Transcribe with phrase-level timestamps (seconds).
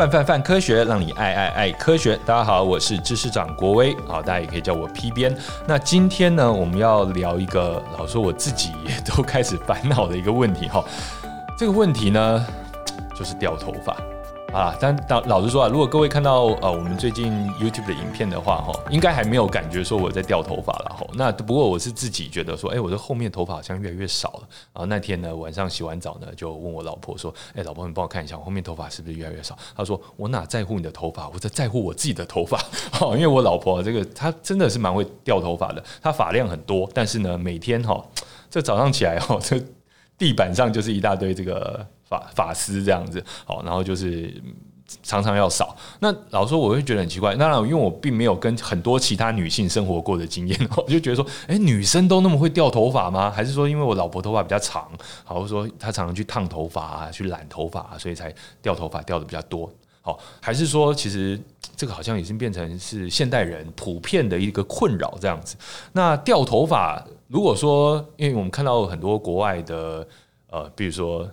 [0.00, 2.18] 范范范科学，让你爱爱爱科学。
[2.24, 5.36] 大家好，我是知识长国威，好，大家也可以叫我 P 编。
[5.66, 10.82] 那今天呢，我们要聊一个老说我自己也都开始烦恼的一个问题哈。
[11.54, 12.46] 这个问题呢，
[13.14, 13.94] 就是掉头发。
[14.52, 21.06] 啊，但老老实说啊，如果各位看到呃我们最近 YouTube 的影片的话，哈，应该还没有感觉说我在掉头发了哈。
[21.14, 24.48] 那不过我是自己觉得说，哎，我的后面头发好像越来越少了。
[24.72, 29.56] 然后那天呢，晚上洗完澡呢，就问我老婆说，哎，老婆你帮我看一下，我后面头发是不是越来越少？
[29.76, 32.58] 她说，我哪在乎你的头发，我在在乎我自己的头发。
[32.90, 38.04] 哈，因为我老婆这个她真的是蛮会掉头发的，她发量很多，但是呢，每天哈，
[38.50, 39.62] 这早上起来哈，这
[40.18, 41.86] 地板上就是一大堆这个。
[42.10, 44.34] 发发丝这样子，好，然后就是
[45.04, 45.76] 常常要扫。
[46.00, 47.36] 那老实说，我会觉得很奇怪。
[47.36, 53.30] 当然，因为我并没有跟很多其他女性生活过的经验， 我就觉得说，哎，女生都那么会掉头发吗？
[53.30, 54.90] 还是说，因为我老婆头发比较长，
[55.22, 59.72] 好，说她常常去烫头发啊，去染头发啊，所以才掉头发掉的比较多？
[60.02, 61.40] 好，还是说，其实
[61.76, 65.54] 这个好像已经变成是现代人普遍的一个困扰这样子？
[65.92, 70.04] 那掉头发，如果说，因为我们看到很多国外的，
[70.50, 71.30] 呃，比如说。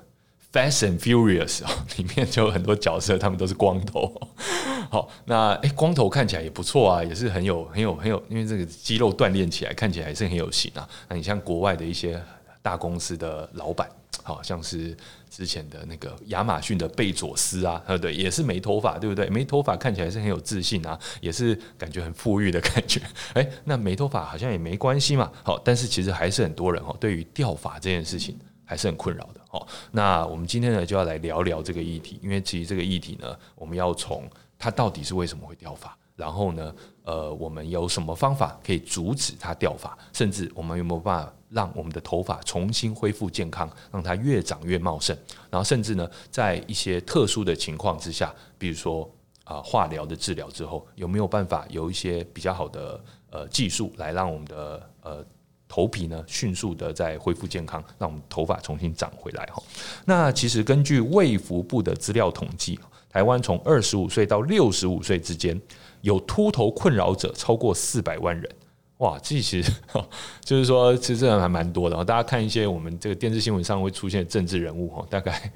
[0.54, 4.12] Fast and Furious 啊， 里面就有很多角色，他们都是光头。
[4.90, 10.88] 好，那诶，光头看起来也不错啊，也是很有、很有、很有，因为这个肌肉锻炼起来看起来还是很有型啊。
[11.10, 12.22] 那你像国外的一些
[12.62, 13.90] 大公司的老板，
[14.24, 14.96] 好像是
[15.30, 19.30] 之前的那个亚马逊的贝佐斯啊，对不对，也是没头发，对不对？
[19.30, 23.02] 没头发看起来是很有自信啊，也是感觉很富裕的感觉。
[23.36, 25.30] 诶，那没头发好像也没关系嘛。
[25.44, 29.40] 好，但是其实还是很多人哦，对于掉发这件事情还是很困扰的。
[29.48, 34.30] 好，那我们今天呢就要来聊聊这个议题，因为其实这个议题呢，我们要从
[34.60, 45.18] 它到底是为什么会掉发，然后呢，呃，我们有什么方法可以阻止它掉发，甚至我们有没有办法让我们的头发重新恢复健康，让它越长越茂盛，
[45.50, 49.10] 然后甚至呢，在一些特殊的情况之下，比如说
[49.46, 55.26] 啊、化疗的治疗之后，有没有办法有一些比较好的呃技术来让我们的呃。
[55.68, 59.62] 头皮呢，迅速的在恢复健康，让我们头发重新长回来哈。
[60.06, 62.80] 那其实根据卫福部的资料统计，
[63.10, 65.60] 台湾从二十五岁到六十五岁之间，
[66.02, 68.50] 有秃头困扰者超过四百万人。
[68.98, 69.72] 哇，这其实
[70.44, 72.04] 就是说，其实这还蛮多的。
[72.04, 75.52] 大家看一些我们这个电视新闻上会出现的政治人物哈，大概。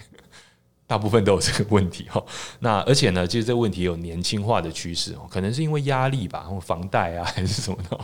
[0.91, 2.21] 大部分都有这个问题哈，
[2.59, 7.97] 那而且呢，其实这个问题有年轻化的趋势哦，可能是因为压力吧，或房贷啊， 还是什么的，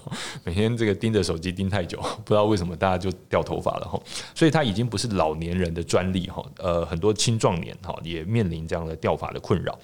[0.46, 4.02] 每天这个盯着手机盯太久，不知道为什么大家就掉头发了哈，
[4.34, 9.78] 所以它已经不是老年人的专利哈，呃，很多青壮年哈也面临这样的掉发的困扰，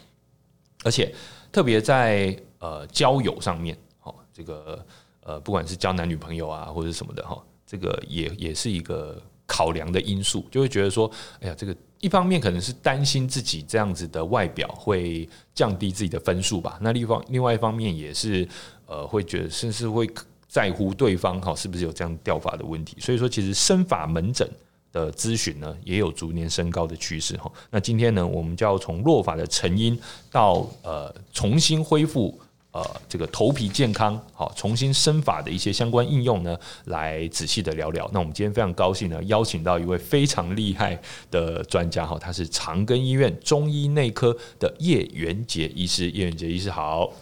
[0.85, 1.13] 而且
[1.51, 4.85] 特别在呃交友上面哈，这个
[5.23, 7.37] 呃不管是交男女朋友啊或者什么的哈，
[7.67, 11.11] 这个也也是一个考量的因素，就会觉得说，
[11.41, 11.75] 哎呀这个。
[12.03, 18.45] 一方面可能是担心自己这样子的外表会降低自己的分数吧，那另方另外一方面也是
[18.85, 20.05] 呃会觉得甚至会
[20.49, 24.45] 在乎对方哈是不是有这样掉发的问题，所以说其实身法门诊
[24.91, 27.49] 的咨询呢也有逐年升高的趋势哈。
[27.71, 29.97] 那今天呢我们就要从落发的成因
[30.29, 32.37] 到呃重新恢复。
[32.73, 38.09] 呃，这个头皮健康好，重新生发的一些相关应用呢，来仔细的聊聊。
[38.11, 46.09] 那我们今天非常高兴呢，邀请到一位非常厉害的专家哈，他是长庚医院中医内科的叶元杰医师。
[46.09, 47.13] 叶元杰医师好，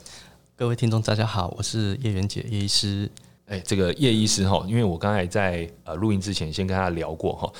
[0.55, 3.11] 各位听众大家好，我是叶元杰叶医师。
[3.47, 7.51] 哎，这个叶医师哈，因为我刚才在呃录音之前先跟他聊过哈，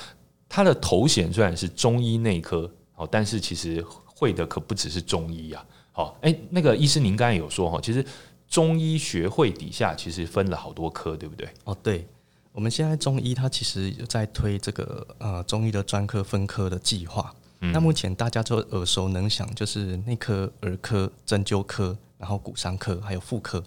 [0.48, 5.62] 他的头衔虽然是中医内科，好，但是其实会的可不只是中医啊。
[5.94, 8.02] 好，哎，那个医师，您刚才有说哈，其实
[8.48, 11.46] 中医学会底下其实分了好多科，对不对？
[11.64, 12.08] 哦，对，
[12.52, 17.34] 我们现在中医它其实有在推这个呃中医的专科分科的计划。
[17.60, 23.62] 嗯、那目前大家都耳熟能详，就是内科、儿科、针灸科，然后骨伤科还有妇科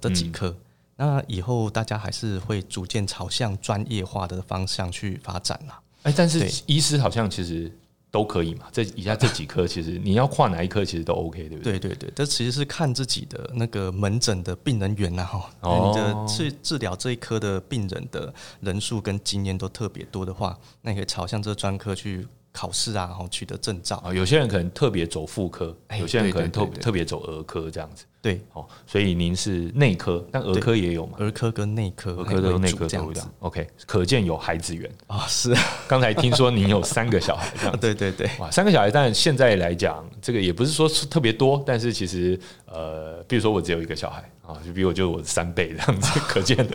[0.00, 0.48] 这几科。
[0.50, 0.56] 嗯、
[0.96, 5.80] 那以后大家还是会逐渐朝向专业化的方向去发展啦。
[6.04, 7.70] 哎，但是医师好像其实。
[8.14, 8.66] 都可以嘛？
[8.70, 11.76] 这以下这几科，其实你要跨哪一科，其实都 OK，对不对？
[11.80, 15.50] 对对对，这其实是看自己的那个门诊的病人缘呐哈。
[15.60, 22.24] 你的治治疗这一科的病人的人数跟经验都特别多的话，那你可以朝向这个专科去。
[22.54, 28.04] 考试啊，然后取得证照啊，有些人可能特别走妇科，有些人可能特特别走儿科这样子。
[28.22, 31.18] 对，哦，所以您是内科，但儿科也有嘛？
[31.18, 33.30] 儿科跟内科，儿科跟内科都一样。
[33.40, 35.26] OK，可见有孩子缘啊。
[35.26, 35.52] 是，
[35.88, 37.76] 刚才听说您有三个小孩，这样。
[37.80, 46.74] 对对对，哇，三个小孩，但现在来讲，这个也不是说特别多，但是其实呃，比如说我只有一个小孩啊，就比我就我三倍这样子， 可见的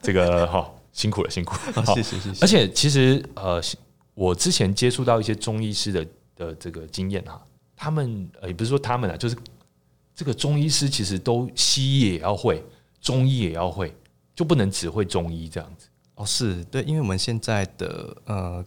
[0.00, 1.84] 这个哈，辛苦了，辛苦了。
[1.94, 2.40] 谢谢谢谢。
[2.40, 3.62] 而且其实呃。
[4.14, 6.06] 我之前接触到一些中医师的
[6.36, 7.42] 的这个经验哈，
[7.74, 9.36] 他们呃也不是说他们啊，就是
[10.14, 12.62] 这个中医师其实都西医也要会，
[13.00, 13.94] 中医也要会，
[14.34, 15.88] 就不能只会中医这样子。
[16.14, 18.64] 哦，是对，因为我们现在的呃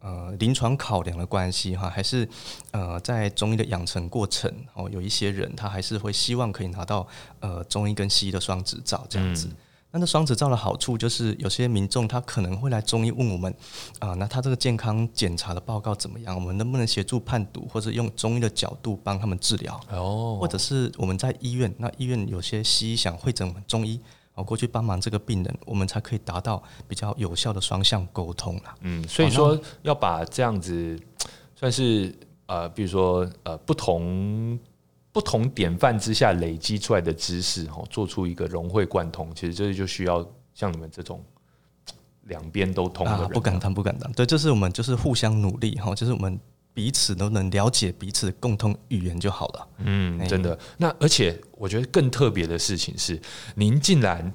[0.00, 2.28] 呃临床考量的关系哈，还是
[2.72, 7.06] 呃在中医的养成过程哦，有一些人他还是会希望可以拿到
[7.38, 9.46] 呃中医跟西医的双执照这样子。
[9.46, 9.56] 嗯
[9.90, 13.52] 那双子照的好处就是，有些民众他可能会来中医问我们，
[13.98, 16.34] 啊，那他这个健康检查的报告怎么样？
[16.34, 19.80] 我们能不能协助判读，或者用中医的角度帮他们治疗？
[19.90, 23.98] 哦，或者是我们在医院，那医院有些西医想会诊我们中医，
[24.34, 28.74] 哦，过去帮忙这个病人，我们才可以达到比较有效的双向沟通啦。
[28.82, 31.00] 嗯，所以说要把这样子
[31.56, 32.14] 算是
[32.46, 34.58] 呃，比如说呃，不同。
[35.12, 41.24] 不同典范之下累积出来的知识，哈，做出一个融会贯通，其实这就需要像你们这种
[42.24, 43.22] 两边都通的人。
[43.22, 44.10] 啊，不敢当，不敢当。
[44.12, 46.38] 对，这是我们就是互相努力，哈，就是我们
[46.72, 49.68] 彼此都能了解彼此的共同语言就好了。
[49.78, 50.58] 嗯，真的。
[50.76, 53.20] 那而且我觉得更特别的事情是，
[53.54, 54.32] 您竟然。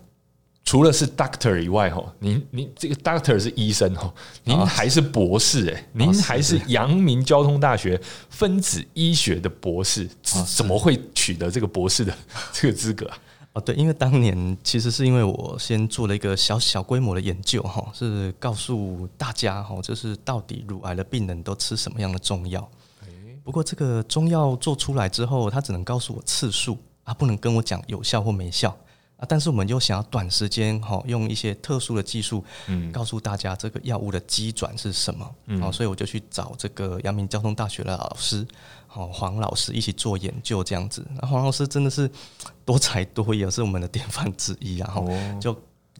[0.66, 4.12] 除了是 doctor 以外，哈，您您这个 doctor 是医生，哦，
[4.46, 8.00] 您还是博士，哎，您还是阳明交通大学
[8.30, 10.10] 分子医学的博士，
[10.56, 12.16] 怎么会取得这个博士的
[12.54, 13.18] 这个资格啊？
[13.54, 22.68] 哦，对，因为当年其实是因为我先做了一个小小规模的研究，哈，是告诉大家，哈，就是到底乳癌的病人都吃什么样的中药。
[23.44, 28.76] 不过这个中药做出来之后，他只能告诉我次数啊，不能跟我讲有效或没效。
[29.28, 38.46] 但是我们又想要短时间哈，用一些特殊的技术，嗯，告诉大家这个药物的机转是什么，嗯，所以我就去找这个阳明交通大学的老师，
[38.94, 41.06] 哦黄老师一起做研究这样子。
[41.20, 42.10] 那黄老师真的是
[42.66, 45.56] 多才多艺，也是我们的典范之一，啊，哦就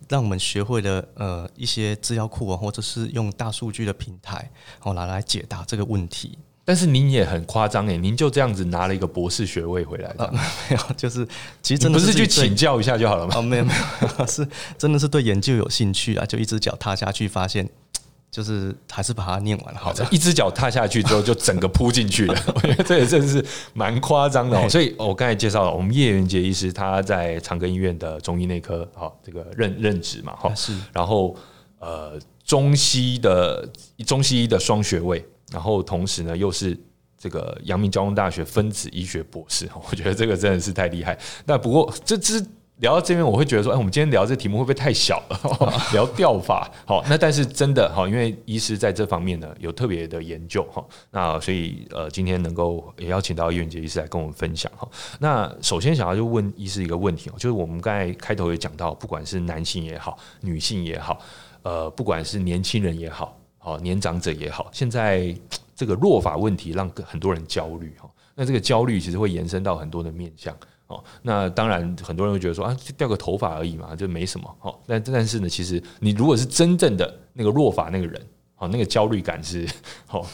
[0.10, 6.38] 让我们学会了呃一些资料库啊，或者是用大数据的平台，哦来来解答这个问题。
[6.66, 10.32] 但是您也很夸张哎，您就这样子拿了一个博士学位回来的？
[10.70, 11.28] 没有，就是
[11.62, 13.34] 其实真的是不是去请教一下就好了吗？
[13.36, 13.74] 哦， 没有没
[14.20, 17.70] 有，是真的是对研究有兴趣啊，就一只脚踏下去，发现
[18.32, 19.80] 就是还是把它念完了。
[19.80, 22.44] 好的，一只脚踏下去之后，就整个扑进去了。
[22.56, 24.68] 我觉得这也真的是蛮夸张的哦。
[24.70, 30.74] 所以我刚才介绍了，我们叶元杰医师他在长庚医院的中医内科，好这个任任职嘛，哈是。
[30.94, 31.36] 然后
[31.80, 33.68] 呃，中西的
[34.08, 35.24] 中西医的双学位。
[35.52, 36.78] 然后同时呢，又是
[37.18, 41.18] 这个阳明交通大学分子医学博士， 我觉得这个真的是太厉害。
[41.46, 42.44] 那不过这这
[42.78, 45.40] 聊到这边，我会觉得说，哎，我们今天聊这题目会不会太小了？
[45.94, 50.84] 聊掉法，好，那但是真的好，因为医师在这方面呢有特别的研究哈。
[51.12, 54.90] 那所以呃，今天能够也邀请到叶元洁医师来跟我们分享哈。
[55.20, 61.20] 那首先想要就问医师一个问题哦，就是我们刚才开头也讲到，不管是男性也好，女性也好，
[61.62, 63.40] 呃，不管是年轻人也好。
[63.64, 65.34] 好，年长者也好，现在
[65.74, 68.10] 这个弱发问题让很多人焦虑哈。
[68.36, 70.54] 那这个焦虑其实会延伸到很多的面向
[70.88, 71.02] 哦。
[71.22, 74.54] 那当然，很多人会觉得说啊，掉个头发而已嘛，就没什么。
[74.60, 78.22] 好，但但是呢，其实你如果是真正的那个弱发那个人，
[78.56, 79.66] 好，那个焦虑感是
[80.06, 80.28] 好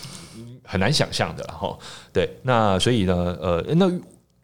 [0.63, 1.77] 很难想象的哈。
[2.11, 3.91] 对，那所以呢，呃，那。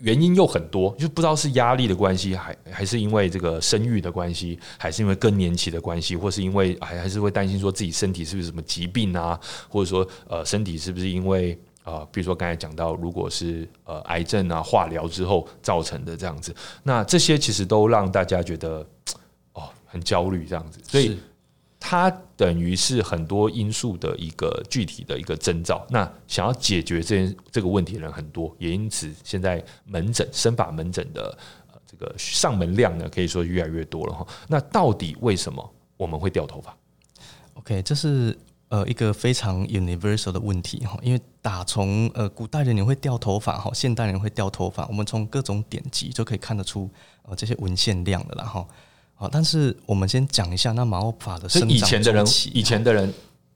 [0.05, 18.85] 原因又很多，就不知道是压力的关系，还还是因为这个生育的关系，还是因为更年期的关系，或是因为还还是会担心说自己身体是不是什么疾病啊，或者说呃身体是不是因为呃比如说刚才讲到，如果是呃癌症啊化疗之后造成的这样子，那这些其实都让大家觉得
[19.53, 21.17] 哦很焦虑这样子，所以。
[21.87, 25.85] 它等于是很多因素的一个具体的一个征兆。
[25.91, 31.37] 那想要解决这件这个问题的人很多，也因此现在门诊、生发门诊的
[31.71, 34.25] 呃这个上门量呢，可以说越来越多了哈。
[34.47, 36.75] 那到底为什么我们会掉头发
[37.53, 38.35] ？OK，这是
[38.69, 40.97] 呃一个非常 universal 的问题哈。
[41.03, 46.89] 因为打从呃古代人会掉头发哈，现代人会掉头发，我们从各种典籍就可以看得出
[47.21, 48.65] 呃这些文献量的啦哈。
[49.15, 51.69] 好，但是我们先讲一下那马欧法的生长。
[51.69, 53.13] 以前的人，以前的人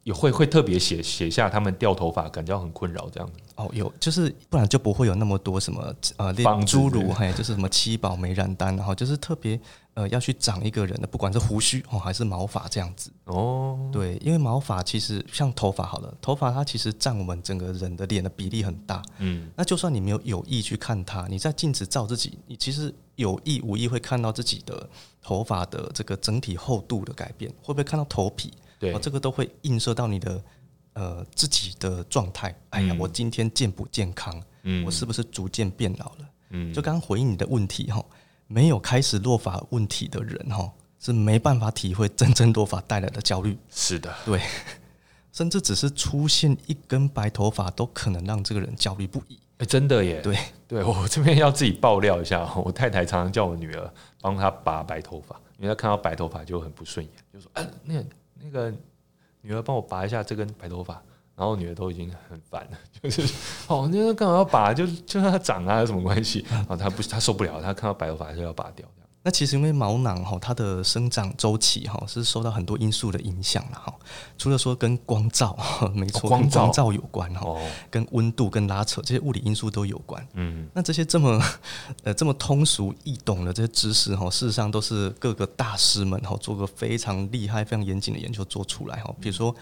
[0.10, 3.34] 也会会特别写写下他们掉头发，感觉很困扰这样子。
[3.54, 6.34] 哦，有，就是不然就不会有那么多什么呃，
[6.66, 9.60] 诸如嘿，就是什么七宝美染丹，然后就是特别
[9.94, 13.12] 呃要去长一个人的，不管是胡须哦还是毛发这样子。
[13.25, 19.04] 哦，对，因为毛发其实像头发好了，头发它其实占我们整个人的脸的比例很大。
[19.20, 24.89] 嗯，那就算你没有有意去看它，你在镜子照自己，你其实有意无意会看到自己的
[25.22, 28.51] 头发的这个整体厚度的改变，会不会看到头皮？
[28.79, 30.43] 对，这个都会映射到你的。
[30.93, 34.38] 呃，自己的状态，哎呀，我今天健不健康？
[34.63, 36.29] 嗯，我是不是逐渐变老了？
[36.50, 38.03] 嗯，就刚刚回应你的问题哈，
[38.48, 40.69] 没有开始落发问题的人哈，
[41.00, 43.57] 是没办法体会真正落发带来的焦虑。
[43.69, 44.41] 是的，对，
[45.31, 49.39] 甚至只是出现一根白头发，都可能让这个人焦虑不已。
[49.59, 50.19] 哎，真的耶！
[50.21, 58.05] 对，对我这边要自己爆料一下，我太太常常叫我女儿帮她拔白头发，因为她看到白头发就很不顺眼，就说：“哎，那个
[58.41, 58.74] 那个
[59.41, 61.01] 女儿帮我拔一下这根白头发。”
[61.39, 63.22] 然后女儿都已经很烦了， 就是
[63.69, 64.74] 哦，那干嘛要拔？
[64.74, 66.46] 就就让它长啊，有什么关系？
[66.51, 68.86] 然后她不，她受不了，她看到白头发还是要拔掉。
[69.21, 73.93] 那其实因为毛囊哈，它的生长周期哈是受到很多因素的影响了哈。
[74.38, 75.57] 除了说跟光照，
[75.93, 77.61] 没错，哦、光照跟光照有关哈，哦、
[77.91, 80.25] 跟温度、跟拉扯这些物理因素都有关。
[80.35, 81.38] 嗯，那这些这么
[82.03, 89.13] 呃这么通俗易懂的这些知识哈，事实上都是各个大师们哈做个非常厉害、非常严谨的研究做出来哈。
[89.19, 89.53] 比如说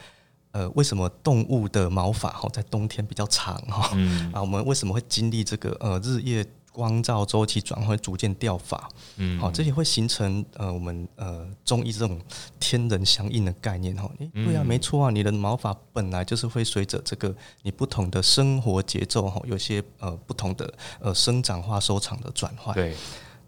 [0.51, 3.89] 呃，为什么动物的毛发哈在冬天比较长哈？
[3.95, 6.45] 嗯啊，我们为什么会经历这个呃日夜？
[6.77, 12.21] 光照周期转换逐渐掉发，嗯，好，这也会形成呃，我们呃中医这种
[12.59, 14.07] 天人相应的概念哈。
[14.19, 22.75] 诶，对啊，没错啊，你的毛发本来就是会随着这个你不同的生活节奏哈，有些呃不同的呃生长化收场的转换。
[22.75, 22.95] 对。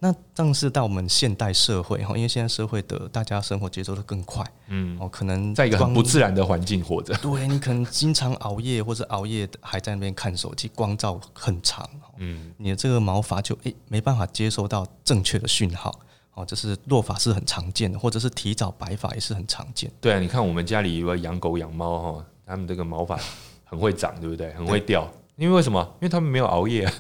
[0.02, 11.88] 那正是到我们现代社会哈，因为现在社会的大家生活节奏都更快，嗯，哦，可能在一个很不自然的环境活着， 对，你可能经常熬夜或者熬夜还在那边看手机，光照很长，
[12.18, 16.00] 嗯，你的这个毛发就诶、欸、没办法接收到正确的讯号，
[16.34, 19.92] 哦，这是落发是很常见的，或者是提早白发也是很常见。
[20.00, 23.20] 对啊，你看我们家里有养狗养猫哈，他们这个毛发
[23.66, 24.54] 很会长，对不对？
[24.54, 25.06] 很会掉。
[25.40, 25.82] 因为为什么？
[26.02, 26.94] 因为他们没有熬夜，啊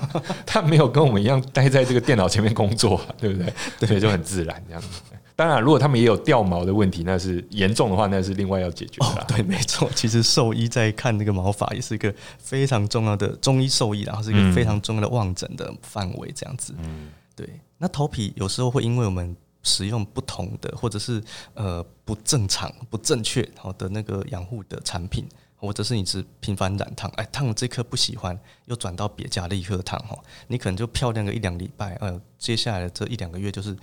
[0.46, 3.52] 他没有跟我们一样待在这个电脑前面工作， 对不对？
[3.80, 4.88] 对，所以就很自然这样子。
[5.36, 9.06] 当然，如果他们也有掉毛的问题，那是严重的话，那是另外要解决的。
[9.06, 9.90] 哦，对，没错。
[9.94, 16.74] 其实兽医在看那个毛发，也是一个非常重要的中医兽医，然后是一个非常重要的望诊的范围，这样子。
[16.78, 17.48] 嗯，对。
[17.78, 21.20] 那头皮有时候会因为我们使用不同的，或者是
[21.54, 25.26] 呃不正常、不正确好的那个养护的产品。
[25.62, 33.76] 或者是你是频繁染烫，哎，烫了这颗不喜欢，又转到别家立刻烫哈，你可能就漂亮个一两礼拜，呃，接下来的这一两个月就是，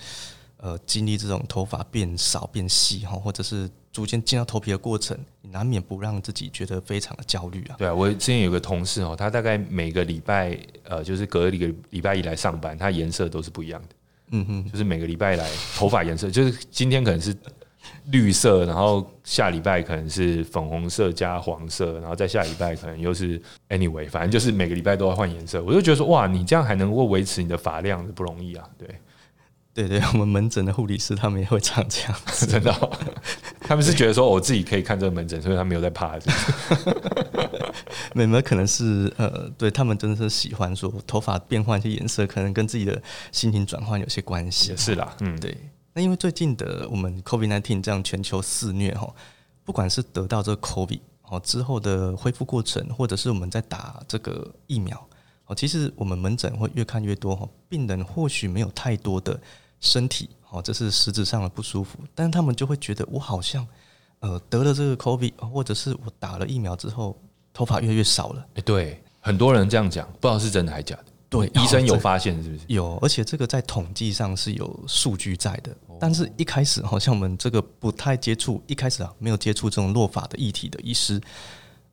[0.58, 7.76] 呃，经历这种头发变少变细哈，或者是逐渐进到头皮的过程，你难免不让自己觉得非常的焦虑啊。
[7.78, 13.88] 对啊，我之前有个同事哦，他大概每个礼拜，呃，就是隔一个礼拜一来上班，他颜色都是不一样的。
[14.32, 17.34] 嗯哼，就是每个礼拜来头发颜色，就是今天可能是。
[18.06, 25.62] 绿色，然后下礼拜可能是粉红色加黄色，然后再下礼拜可能又是 anyway，反正就是每个礼拜都要换颜色。
[25.62, 28.64] 我就觉得说，哇，你这样还能够维持你的发量，不容易啊。
[28.76, 28.88] 对，
[29.72, 32.14] 对对，我们门诊的护理师他们也会常这样，
[32.48, 32.90] 真的、哦。
[33.60, 36.18] 他们是觉得说，我自己可以看这个门诊，所以他没有在怕。
[38.12, 44.74] 没没，可能是呃，对他们真的是喜欢说头发变换一些颜色，可能跟自己的心情转换有些关系。
[44.76, 45.56] 是啦，嗯，对。
[45.92, 49.12] 那因为最近的我们 COVID-19 这样全球肆虐哈，
[49.64, 55.04] 不管是得到这个 COVID 哦之后的恢复过程，或者是我们在打这个疫苗
[55.46, 59.38] 哦，其实我们门诊会越看越多哈，病人或许没有太多的
[59.80, 63.66] 身体哦，这是实质上的不舒服，但他们就会觉得我好像
[64.20, 67.20] 呃得了这个 COVID，或者是我打了疫苗之后
[67.52, 68.46] 头发越来越少了。
[68.54, 71.04] 哎，对，很多人这样讲，不知道是真的还是假的。
[71.30, 72.64] 对，医生有发现是不是？
[72.66, 75.74] 有，而且这个在统计上是有数据在的。
[76.00, 81.20] 但是一开始好像我们这个不太接触，一开始啊没有接触这种落发的议题的医师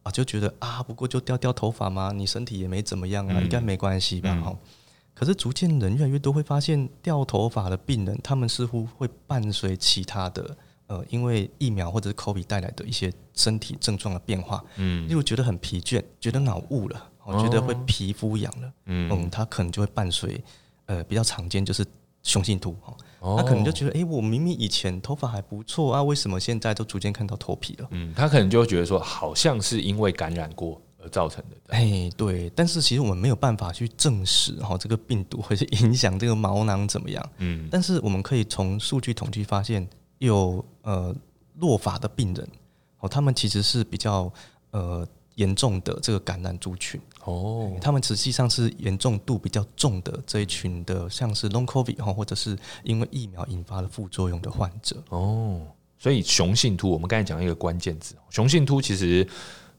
[0.01, 4.36] 啊，就觉得啊，不过就掉掉头发嘛，你身体也没怎么样啊，应该没关系吧？
[4.44, 4.58] 哈、嗯。
[5.13, 17.10] 可是逐渐人越来越多会发现，掉头发的病人，他们似乎会伴随其他的呃，因为疫苗或者是 COVID 带来的一些身体症状的变化，嗯，例如觉得很疲倦，觉得脑雾了。
[17.28, 20.42] 我觉得会皮肤痒了，嗯，嗯，他可能就会伴随，
[20.86, 21.86] 呃，比较常见就是
[22.24, 27.88] 雄性秃哈，他、哦、可能就觉得，哎、欸，我明明以前头发还不错啊，为什么现在都逐渐看到头皮了？
[27.92, 31.58] 嗯，他可能就会觉得说，好像是因为感染过而造成的。
[31.68, 37.30] 哎、欸，对，但是其实我们没有办法去证实哈，这个病毒会是影响这个毛囊怎么样？
[37.40, 39.86] 嗯，但是我们可以从数据统计发现
[40.20, 41.16] 有，有呃
[41.60, 42.48] 落发的病人，
[43.00, 44.32] 哦，他们其实是比较
[44.72, 45.06] 呃。
[45.38, 55.62] 严重的这个感染族群哦，他们实际上是严重度比较重的这一群的，像是 Long COVID 哈，或者是因为疫苗引发的副作用的患者哦。
[56.00, 59.27] 所以雄性秃，我们刚才讲一个关键字，雄性秃其实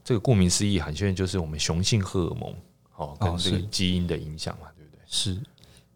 [0.01, 2.55] 这个顾名思义，很现在就是我们雄性荷尔蒙
[2.95, 5.01] 哦跟这个基因的影响嘛，对不对？
[5.07, 5.41] 是，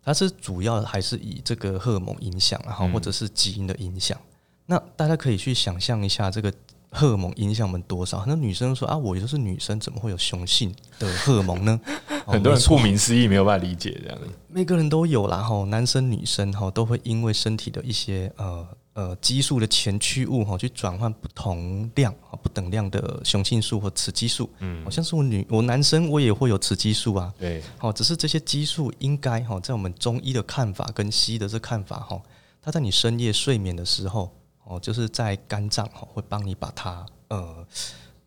[0.03, 4.19] 它是主要还是以这个荷尔蒙影响，然后或者是基因的影响。
[4.65, 6.53] 那大家可以去想象一下这个。
[6.93, 8.19] 荷尔蒙影响我们多少？
[8.19, 11.79] 很多女生说啊，我就是女生，怎么会有雄性的荷尔蒙呢？
[12.25, 14.27] 很多人顾名思义没有办法理解这样子。
[14.47, 24.49] 每个人都有啦，哈，男生女生哈都会因为身体的一些呃呃激素的前驱物哈，去转换不同量不等量的雄性素或雌激素。
[24.59, 27.33] 嗯，好像是我女我男生我也会有雌激素啊。
[27.37, 32.21] 对，好，只是这些激素应该哈，在我们中医的看法跟西医的这看法哈，
[32.61, 34.31] 它在你深夜睡眠的时候
[34.65, 37.65] 哦，就是在肝脏哈会帮你把它呃。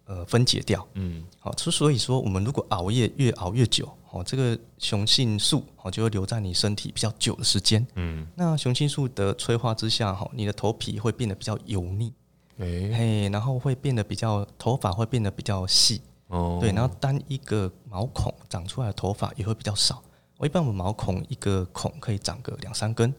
[0.08, 12.12] 呃，分解掉，嗯，好，之所以说我们如果熬夜越熬越久，哦，这个雄性素哦就会留在你身体比较久的时间，嗯，那雄性素的催化之下，哈，你的头皮会变得比较油腻，
[12.58, 12.66] 哎，
[12.96, 20.00] 嘿，然后会变得比较头发会变得比较细，哦，对，然后单一个毛孔长出来的头发也会比较少，
[20.36, 23.12] 我一般我们毛孔一个孔可以长个两三根。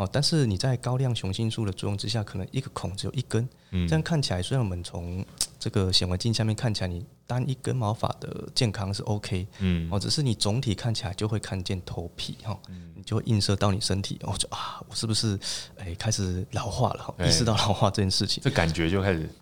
[0.00, 5.22] 哦，但是你在高量雄性素的作用之下，可能一个孔只有一根，嗯，这样看起来，虽然我们从
[5.58, 15.38] 这个显微镜下面看起来，你单一根毛发的健康是 OK，嗯，哦，只是你总体看起来就会看见头皮哈，嗯，你就会映射到你身体，哦，就啊，我是不是
[15.76, 17.14] 哎开始老化了？
[17.28, 19.28] 意识到老化这件事情，这感觉就开始。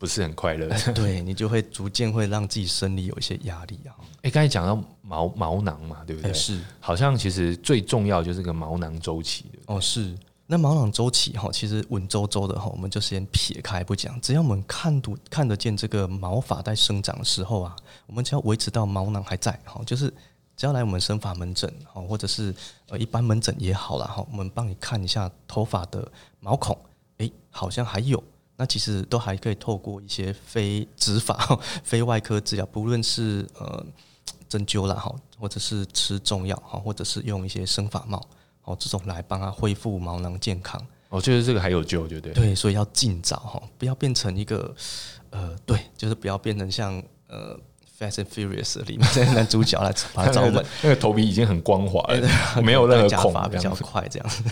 [0.00, 3.90] 不是很快乐， 对，你就会逐渐会让自己生理有一些压力啊。
[4.22, 6.32] 哎，刚才讲到毛毛囊嘛，对不对？
[6.34, 9.58] 是，好像其实最重要就是个毛囊周期的。
[9.66, 10.14] 哦，是。
[10.50, 14.18] 那毛囊周期哈，其实稳周周的哈，我们就先撇开不讲。
[14.20, 20.12] 只要我们看读看得见这个毛发在生长的时候啊，我们只要维持到毛囊还在哈，就是
[20.56, 22.54] 只要来我们生发门诊哈，或者是
[22.88, 26.10] 呃一般门诊也好了哈，我们帮你看一下头发的
[26.40, 26.78] 毛孔，
[27.18, 28.22] 哎，好像还有。
[28.56, 31.36] 那其实都还可以透过一些非植发、
[31.84, 33.86] 非外科治疗，不论是呃
[34.48, 38.20] 针灸啦哈，或者是吃中药哈，或者是用一些生发帽
[38.64, 40.80] 哦，这种来帮他恢复毛囊健康。
[41.10, 42.32] 哦，就是这个还有救，对不对？
[42.34, 44.74] 对，所以要尽早哈，不要变成一个
[45.30, 47.56] 呃，对，就是不要变成像呃
[47.98, 52.28] 《Fast and Furious》里面的男主角来把他找我们， 那个头皮已经很光滑了，
[52.62, 54.42] 没有任何孔，比较快这样子。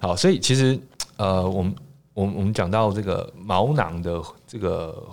[0.00, 0.80] 好，所以其实。
[1.18, 1.74] 呃，我们
[2.14, 5.06] 我们我们讲到这个毛囊的这个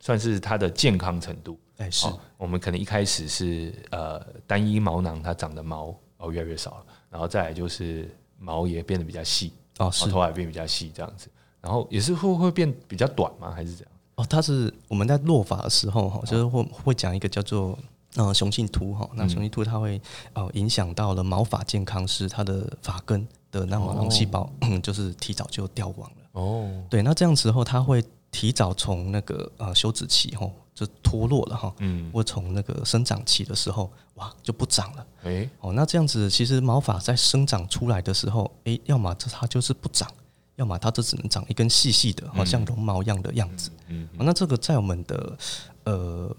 [0.00, 2.06] 算是它的健康程度，哎，是。
[2.36, 10.08] 我们可能一开始是呃单一毛囊它长的毛哦越来越少了，然后再来就是毛也变得比较细哦，是。
[10.10, 11.28] 头发变比较细这样子，
[11.60, 13.50] 然后也是会会变比较短吗？
[13.50, 13.92] 还是怎样？
[14.16, 17.78] 哦，它是我们在落发的时候哈，就是会会讲一个叫做
[18.16, 20.00] 呃雄性秃哈，那雄性秃它会
[20.34, 23.26] 呃影响到了毛发健康是它的发根。
[23.54, 40.10] 的那毛囊细胞、哦、就是提早就掉光了哦，对，那这样子后，它会提早从那个呃休止期吼就脱落了哈，嗯，或从那个生长期的时候哇就不长了，哎、欸，哦，那这样子其实毛发在生长出来的时候，哎、欸，要么这它就是不长，
[40.56, 45.38] 要么它就只能长一根细细的，好像绒毛一样的样子，嗯，嗯，那这个在我们的
[45.84, 46.36] 呃。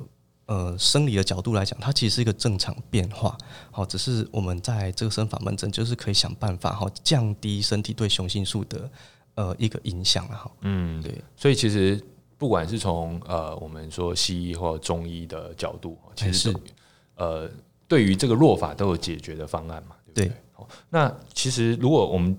[0.48, 3.36] 呃，生理的角度来讲，它其实是一个正常变化，
[3.72, 8.88] 好，只是我们在这个生发门诊，就是可以想办法哈，降低身体对雄性素的
[9.36, 12.04] 呃一个影响了，哈，嗯，对，所以其实
[12.38, 16.56] 不管是从呃我们说西医或中医的角度，其实是。
[17.18, 17.50] 呃
[17.88, 20.38] 对于这个弱法都有解决的方案嘛，对不对？
[20.52, 22.36] 好，那其实如果我们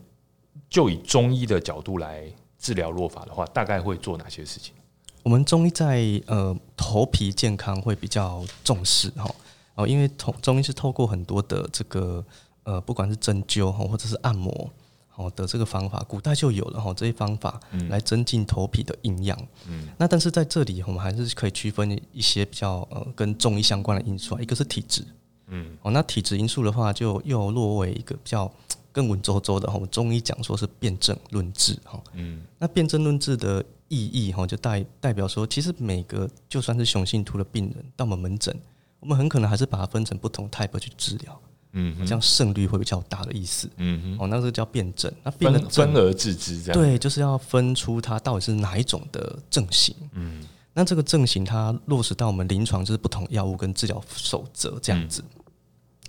[0.69, 2.25] 就以中医的角度来
[2.59, 4.75] 治疗弱法的话，大概会做哪些事情？
[5.23, 9.33] 我们中医在呃头皮健康会比较重视哈。
[9.77, 12.23] 哦，因为头中医是透过很多的这个
[12.65, 14.69] 呃不管是针灸哈或者是按摩
[15.17, 19.39] 好的这个方法，古代就有了哈这些方法来增进头皮的营养。
[19.67, 25.03] 嗯，那但是在这里我们还是可以区分一些比较呃跟中医相关的因素啊，一个是体质，
[25.47, 28.53] 嗯哦，那体质因素的话就又落为一个比较
[28.93, 33.65] 更文绉绉的哈，我们中医讲说是辨证论治哈，嗯，那辨证论治的。
[33.89, 38.53] 意义哈，就代代表说，其实每个就算是雄性秃的病人到我们门诊，
[38.99, 41.41] 我们很可能还是把它分成不同 type 去治疗，
[41.79, 46.81] 嗯，这样胜率会比较大的意思，嗯哦，那个叫辨证，那辨证分而治之，这样。
[46.81, 55.23] 对，就是要分出它到底是哪一种的症型，嗯，那这个症型它落实到我们临床就是不同药物跟治疗守则这样子，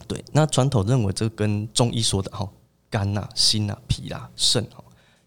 [0.08, 2.50] 对，那传统认为这跟中医说的哈，
[2.90, 4.80] 肝呐、心呐、脾啦、肾啊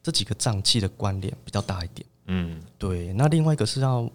[0.03, 2.07] 这几个脏器的关联比较大一点。
[2.29, 3.13] 嗯，对。
[3.13, 4.09] 那另外一个是要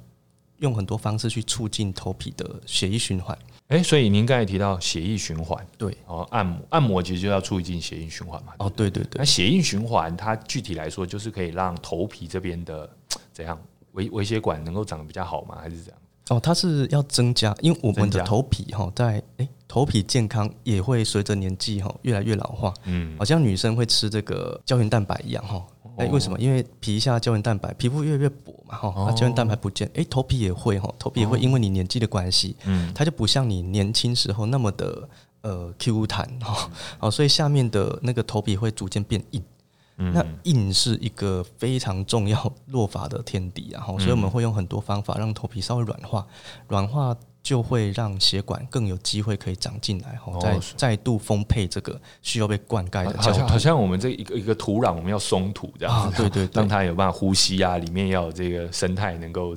[0.58, 3.38] 用很多方式去促进头皮的血液循环。
[3.68, 8.54] 哎、欸，所以您刚才提到血液循环，对，哦，按摩按摩其实就要促进血液循环嘛。
[8.60, 9.18] 哦，对对对。
[9.18, 12.88] 那血液循环它具体来说就是可以让头皮这边的
[13.34, 13.60] 怎样
[13.94, 15.58] 微微血管能够长得比较好吗？
[15.60, 16.00] 还是怎样？
[16.30, 22.72] 哦，它是要增加，因为我们的头皮哈，在哎头皮健康也会随着年纪哈越来越老化。
[22.84, 25.66] 嗯，好像女生会吃这个胶原蛋白一样哈。
[25.98, 26.38] 哎，为什么？
[26.40, 35.08] 因为皮下胶原蛋白，皮肤越来越薄嘛，哈，那胶原蛋白不见，哎，头皮也会哈，头皮也会因为你年纪的关系，嗯，它就不像你年轻时候那么的
[35.42, 39.44] 呃 Q 弹哈，好，所以下面的那个头皮会逐渐变硬，
[39.98, 46.26] 嗯、那硬是一个非常重要落发的天敌，然后所以我们会用很多方法让头皮稍微软化，
[46.68, 53.22] 软化就会让血管更有机会可以长进来，哦，再再度丰沛这个需要被灌溉的。
[53.22, 59.56] 好像好像我们这一个一个土壤，我们要松土这样子，啊、对，对对，让它有办法呼吸啊，里面要有这个生态能够。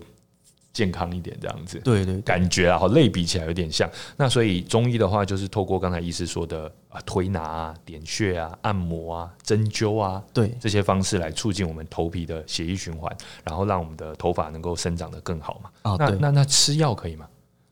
[0.70, 3.90] 健康一点这样子，对，对对，感觉啊，好类比起来有点像。
[4.16, 15.70] 那所以中医的话，就是透过刚才医师说的啊，推拿啊、点穴啊、按摩啊、针灸啊，对这些方式来促进我们头皮的血液循环，然后让我们的头发能够生长得更好嘛。
[15.82, 17.26] 啊，那那那吃药可以吗？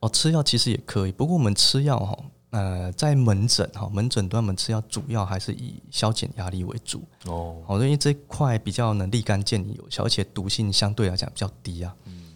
[0.07, 2.19] 哦，吃药其实也可以，不过我们吃药哈，
[2.51, 7.57] 呃，在门诊哈，门诊端我们吃药主要还是以消减压力为主哦。
[7.67, 11.95] 好，因为这块比较能立竿见影有效，而且毒性相对来讲比较低啊。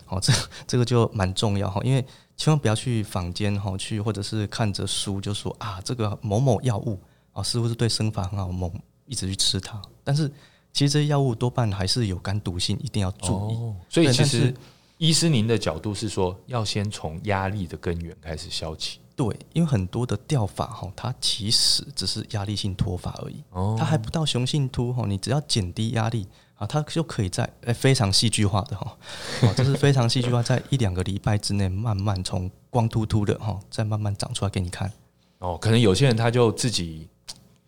[0.09, 0.33] 哦，这
[0.67, 2.05] 这个就蛮重要哈，因为
[2.37, 6.99] 千万不要去坊间哈去，或者是看着书就说啊，这个某某药物
[7.33, 8.73] 啊，似乎是对生发很好，某
[9.07, 9.81] 一直去吃它。
[10.03, 10.29] 但是
[10.73, 13.55] 其实这些药物多半还是有肝毒性，一定要注意。
[13.55, 14.53] 哦，所以其实
[15.01, 19.01] 医师您的角度是说，要先从压力的根源开始消起。
[19.17, 26.27] 对，因为很多的掉发哈，它其实只是压力性脱发而已，哦，它还不到雄性秃哈，你只要减低压力。
[26.57, 28.95] 啊，它就可以在诶 非常戏剧化的哈，
[29.41, 34.93] 哦，这是非常戏剧化，在一两个礼拜之内，慢慢从光秃秃的哈，再慢慢长出来给你看。
[35.39, 37.09] 哦，可能有些人他就自己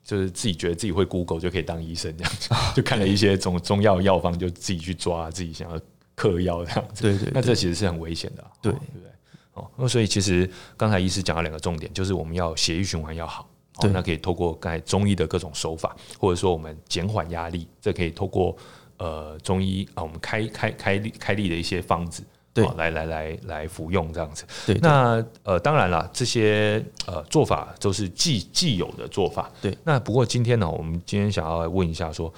[0.05, 5.81] 就是自己觉得自己会 Google 就可以当医生这样子，就看了一些中中药药方，就自己去抓自己想要
[6.23, 7.03] 嗑药这样子。
[7.03, 8.45] 对对，对，那这其实是很危险的。
[8.61, 9.11] 对对不对？
[9.55, 13.49] 哦，那所以其实刚才医师讲了两个重点，就是我们要血液循环要好，
[13.81, 18.57] 对，那可以透过刚才中医的各种手法，或者说我们减缓压力，这可以透过。
[18.99, 22.23] 呃，中医啊，我们开开开立开立的一些方子，
[22.55, 24.45] 对，来来来来服用这样子。
[24.65, 29.51] 对，对，那呃，当然了，这些呃做法都是既既有的做法。
[29.61, 32.33] 对，那不过今天呢，我们今天想要来问一下，说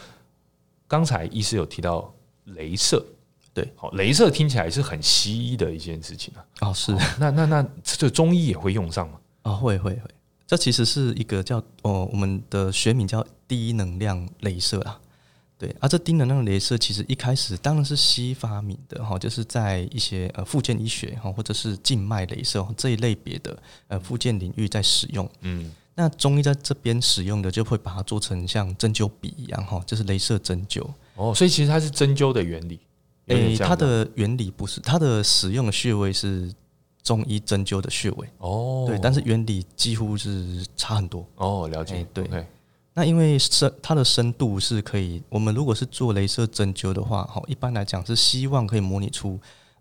[0.89, 2.11] 刚才医师有提到
[2.47, 3.05] 镭射，
[3.55, 6.45] 对，好，镭射听起来是很西医的一件事情啊。
[6.61, 6.93] 哦，是。
[7.19, 9.19] 那那那这中医也会用上吗？
[9.43, 10.11] 啊、哦，会会会。
[10.47, 15.01] 这其实是一个叫哦，我们的学名叫低能量镭射啊。
[15.57, 25.31] 对，啊、这低能量的镭射其实一开始当然是西医发明的哈，就是在一些呃附件医学哈，或者是静脉镭射这一类别的呃附件领域在使用。
[25.43, 30.85] 嗯，那中医在这边使用的就会把它做成像针灸笔一样哈，就是镭射针灸。
[31.15, 32.81] 哦，所以其实它是针灸的原理。
[33.27, 36.53] 诶、欸，它的原理不是，它的使用的穴位是
[37.03, 38.29] 中医针灸的穴位。
[38.39, 41.27] 哦，对，但是原理几乎是差很多。
[41.37, 41.97] 哦，了解。
[41.97, 42.25] 欸、对。
[42.25, 42.45] Okay.
[42.97, 49.37] 那因为深它的深度是可以，我们如果是做镭射针灸的话，哈，一般来讲是希望可以模拟出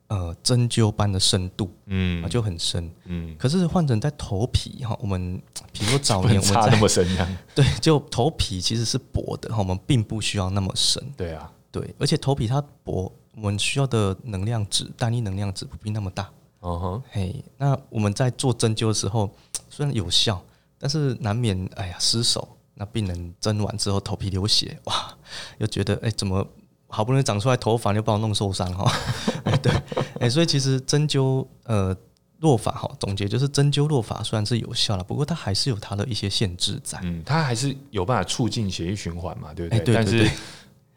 [0.08, 3.36] 呃针灸般的深度，嗯，就很深，嗯。
[3.38, 5.40] 可是换成在头皮哈，我们
[5.72, 19.30] 比如说早年我 们差那么深这样， 对，就头皮其实是薄的哈，我们并不需要那么深，对啊，对，而且头皮它薄，我们需要的能量值单一能量值不必那么大，哦哼，嘿，那我们在做针灸的时候
[19.70, 20.44] 虽然有效，
[20.78, 22.48] 但是难免哎呀失手。
[22.76, 25.16] 那病人针完之后头皮流血， 哇，
[25.60, 26.44] 又觉得哎、欸，怎么
[26.88, 28.92] 好不容易长出来头发，又把我弄受伤哈？
[29.46, 29.72] 哎，对，
[30.20, 31.96] 哎，所以其实针灸呃
[32.40, 37.00] 落法哈，总结就是针灸落法虽然是有效了，不过它还是有它的一些限制在。
[37.04, 39.80] 嗯，它还是有办法促进血液循环嘛，对不对？
[39.82, 40.32] 对对对，但是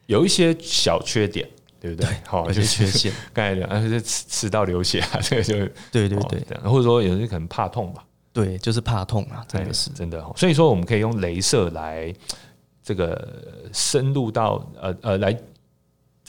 [0.07, 1.47] 有一些小缺点，
[1.87, 2.11] 对不对？
[2.27, 5.55] 好，就是缺陷， 刚才讲，而且吃吃到流血啊， 这个就
[5.91, 8.05] 对对对，或者说有些可能怕痛吧。
[8.33, 10.23] 对，就是怕痛啊，真的是真的。
[10.37, 12.13] 所以说，我们可以用镭射来
[12.83, 15.39] 这个深入到呃呃来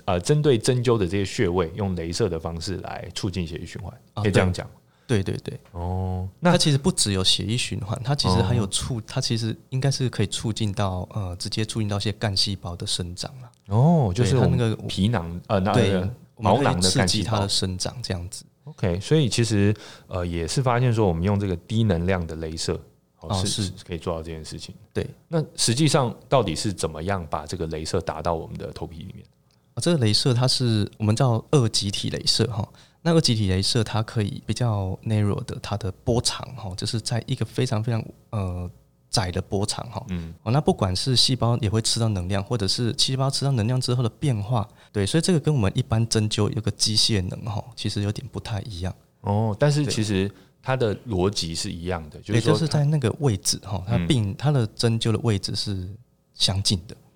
[0.05, 4.65] 呃针对针灸的这些穴位，用镭射的方式来促进血液循环，可以这样讲。
[5.07, 13.49] 对对对，哦，那它其实不只有血液循环，它其实还有促，它其实应该是可以促进到呃直接促进到一些干细胞的生长了。
[13.67, 18.43] 哦，就是它那个皮囊呃那个毛囊的刺激它的生长这样子。
[18.65, 19.73] OK，所以其实
[20.07, 22.77] 呃也是发现说，我们用这个低能量的镭射
[23.21, 24.75] 哦是是可以做到这件事情。
[24.91, 29.25] 对，那实际上到底是怎么样把这个镭射打到我们的头皮里面？
[29.73, 32.67] 啊，这个镭射它是我们叫二极体镭射哈。
[33.07, 38.69] 那个集体镭射它可以比较 narrow 的，它的波长哈，就是在一个非常非常呃。
[39.09, 49.55] 窄的波长哈，嗯，哦，那不管是细胞也会吃到能量，或者是细胞吃到能量之后的变化，对，所以这个跟我们一般针灸有个机械能哈，其实有点不太一样哦。
[49.57, 50.29] 但是其实
[50.61, 55.87] 它的逻辑是一样的，就是就是在那个位置哈，它并它的针灸的位置是
[56.33, 57.06] 相近的哦。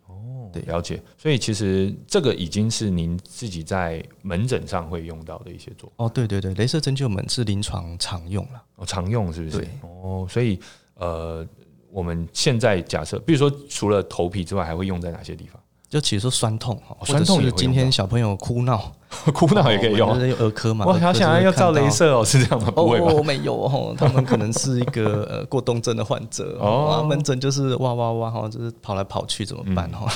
[0.52, 1.02] 对，了解。
[1.18, 6.06] 所以其实这个已经是您自己在门诊上会用到的一些做法。
[6.06, 9.58] 哦，对对对，镭射针灸门是临床常用了，哦，常用是不是？
[9.58, 10.60] 对，哦，所以
[10.96, 11.48] 呃。
[11.94, 15.61] 我们现在假设，比如说除了头皮之外，还会用在哪些地方？
[15.92, 18.90] 就其实说酸痛哈，酸痛是今天小朋友哭闹，
[19.36, 20.86] 哭闹也可以用，就是儿科嘛。
[20.88, 22.72] 我好想要要照镭射哦， 是这样吗？
[22.72, 23.12] 不会吧？
[23.26, 30.08] 没有哦，他们可能是一个呃过动症的患者哦，门诊就是哇哇哇哈，就是跑来跑去怎么办哈？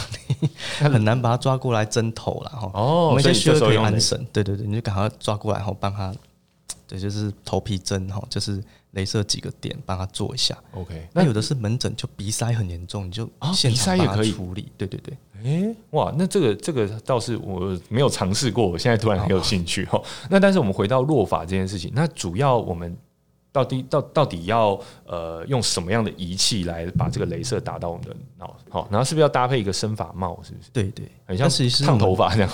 [0.90, 2.72] 很难把他抓过来针头了哈。
[2.74, 6.14] 哦，我们需要可以安神，对对对，你就赶快抓过来然后帮他，
[6.88, 8.64] 对，就是头皮针哈，就是。
[8.96, 10.58] 镭射几个点，帮他做一下。
[10.72, 13.26] OK，那有的是门诊就鼻塞很严重，你就
[13.62, 14.72] 鼻塞也可以处理。
[14.78, 20.02] 对对对，哎，哇，那这个这个倒是我没有尝试过，我现在突然很有兴趣哈。
[20.30, 22.96] 那但是我们回到落法这件事情，那主要我们。
[23.56, 28.54] 到底到到底要呃用什么样的仪器来把这个镭射打到我们的脑？
[28.70, 30.38] 好，然后是不是要搭配一个生发帽？
[30.44, 30.70] 是不是？
[30.74, 32.50] 对对，很像是烫头发这样。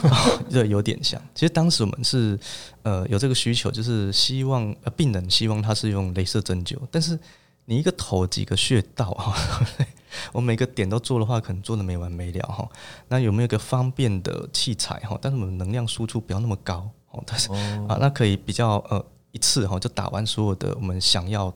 [0.48, 1.20] 对， 有点像。
[1.34, 2.40] 其实当时我们是
[2.84, 7.18] 呃有这个需求，就是希望呃病人希望他是用镭射针灸，但是
[7.66, 9.36] 你一个头几个穴道哈，
[10.32, 12.70] 我每个点都做的话，可能做的没完没了哈。
[13.08, 15.18] 那有没有一个方便的器材哈？
[15.20, 17.52] 但是我们能量输出不要那么高哦，但是
[17.88, 19.04] 啊，那可以比较呃。
[19.32, 21.54] 一次哈就打完所有的我们想要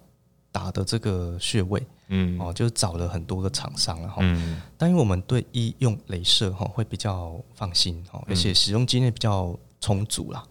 [0.52, 10.42] 打的这个穴位，嗯，哦，就找了很多个厂商了哈，嗯，但因为我们对医用镭射哈会比较放心哈，而且使用经验比较充足啦，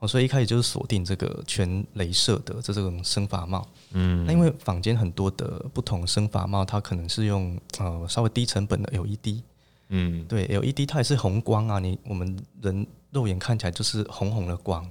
[0.00, 9.42] 哦，所以一开始就是锁定这个全镭射的这种生发帽，嗯，那因为坊间很多的不同生发帽，它可能是用呃稍微低成本的 LED，
[9.90, 14.84] 嗯，对，LED 它也是红光啊，你我们人肉眼看起来就是红红的光。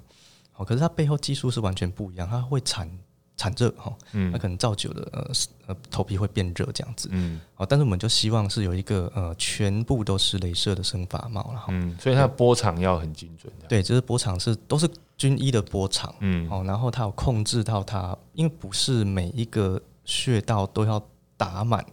[0.63, 2.89] 可是它背后技术是完全不一样，它会产
[3.38, 5.32] 产热哈，嗯，它可能造久了呃
[5.67, 21.02] 呃头皮会变热这样子，嗯，哦，但是我们就希望是有一个呃全部都是镭射的生发帽了哈，嗯，所以它的波长要很精准，对，就是波长是都是均一的波长，嗯，哦，然后它有控制到它，因为不是每一个穴道都要
[21.38, 21.84] 打满。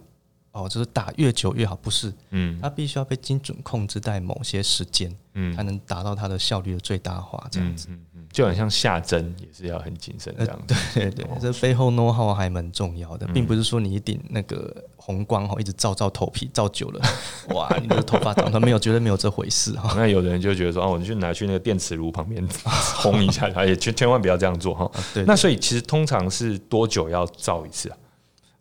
[0.51, 2.11] 哦，就是打越久越好，不是？
[2.31, 7.87] 嗯，它必须要被精准控制在某些时间，嗯，才能达到它的效率的最大化，这样子。
[7.91, 10.75] 嗯嗯，就很像下针也是要很谨慎这样子。
[10.93, 17.01] 对对对，这背后 know how 还蛮重要的，并不是说你一顶那个红光哈，一直照照头皮，照久了，
[17.53, 19.93] 哇，你的头发长得没有，绝对没有这回事哈。
[19.97, 24.89] 那有的人就觉得说，哦，你去拿去那个电磁炉旁边 烘一下，也千千万不要这样做哈。
[25.13, 25.23] 对。
[25.25, 27.97] 那所以其实通常是多久要照一次啊？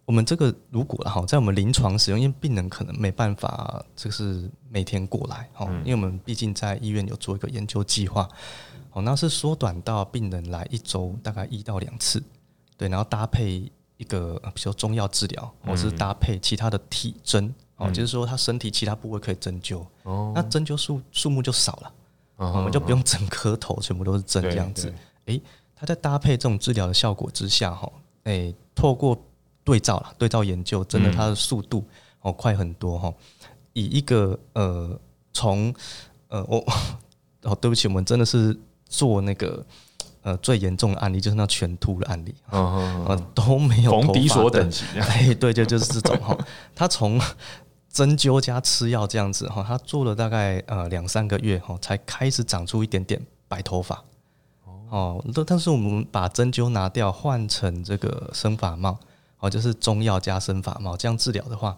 [0.08, 8.26] 我们这个如果哈，在我们临床使用，因为病人可能没办法，就是每天过来哈，因为我们毕竟在医院有做一个研究计划，
[8.92, 12.22] 哦，那是缩短到病人来一周大概一到两次，
[12.78, 21.92] 对，然后搭配一个比如说中药治疗，或是搭配其他的体针，哦，就是说他身体其他部位可以针灸，哦，那针灸数数目就少了，
[22.38, 24.90] 我们就不用整颗头全部都是针这样子，
[25.26, 25.38] 诶，
[25.76, 27.92] 他在搭配这种治疗的效果之下，哈，
[28.24, 29.14] 诶，透过
[29.68, 31.84] 对照了，对照研究，真的它的速度
[32.22, 33.12] 哦快很多哈。
[33.74, 34.98] 以一个呃
[35.34, 35.74] 从
[36.28, 36.64] 呃我
[37.42, 39.62] 哦对不起，我们真的是做那个
[40.22, 46.34] 呃最严重的案例，就是那全秃的案例，呃都没有逢低锁等级， 哎对，就就是这种哈。
[46.74, 47.20] 他从
[47.92, 54.02] 针灸加吃药这样子哈，他做了大概呃两三个月哈，才开始长出一点点白头发
[54.88, 55.22] 哦。
[55.46, 58.98] 但是我们把针灸拿掉，换成这个生发帽。
[59.40, 61.76] 哦，就是中药加生发毛这样治疗的话，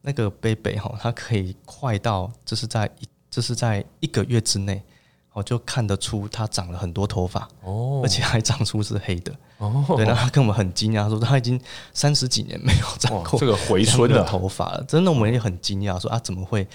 [0.00, 4.82] 那个贝贝哈，它可以快到，就是在一，就是在一个月之内，
[5.32, 9.84] 哦，就看得出它长了很多头发哦，而且还长出是黑的哦。
[9.96, 11.60] 对，那他跟我们很惊讶，说他已经
[11.92, 14.84] 三十几年没有长过这个回春的头发了。
[14.84, 16.66] 真的，我们也很惊讶，说啊，怎么会？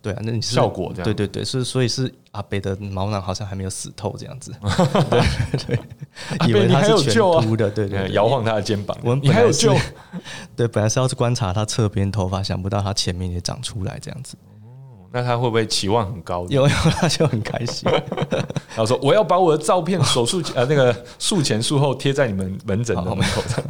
[0.00, 1.04] 对啊，那你是效果这样？
[1.04, 4.52] 对对对，所以所以是阿北的毛囊好像还没有死透这样子。
[5.66, 8.96] 对对，以为他是全秃的，对对，摇晃他的肩膀。
[9.02, 9.74] 我们你还有救？
[10.54, 14.36] 对，本来是要去观察他侧边头发，想不到他前面也长出来这样子。
[14.62, 16.46] 哦，那他会不会期望很高？
[16.48, 17.90] 有 有，他就很开心。
[17.90, 23.64] 然后说：“我要把我的照片手术呃那个术前术后贴在你们门诊的门口上。”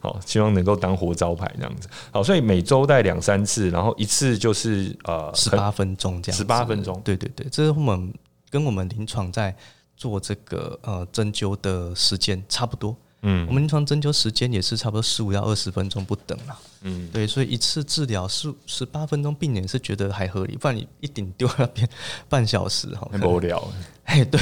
[0.00, 1.88] 好，希望能够当活招牌这样子。
[2.10, 6.36] 好，所以每周带两三次，然后一次就是呃十八分钟这样。
[6.36, 8.12] 十八分钟，对对对，这是我们
[8.50, 9.54] 跟我们临床在
[9.96, 12.96] 做这个呃针灸的时间差不多。
[13.26, 16.58] 嗯，我们临床针灸时间也是差不多十五到二十分钟不等啦。
[16.82, 21.88] 嗯，对，所以一次治疗是十八分钟，病人是觉得还合理，不然你一顶丢那边
[22.28, 23.66] 半小时哈，很无聊。
[24.04, 24.38] 哎，对，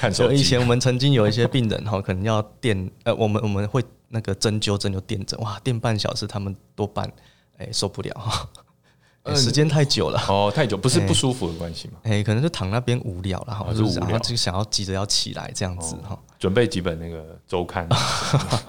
[0.00, 0.40] 看手机。
[0.40, 3.84] 以前我们曾经有一些病人哈，可能要电呃，我们我们会。
[4.12, 7.06] 那个针灸针灸电针，哇，电半小时，他们多半
[7.58, 8.48] 哎、欸、受不了哈，
[9.22, 12.00] 欸、时间太久了哦，太久不是不舒服的关系吗？
[12.02, 17.86] 哎、欸，可能就躺那边无聊了哈，是然后就想要急着要起来这样子哈、哦，准备几本那个周刊。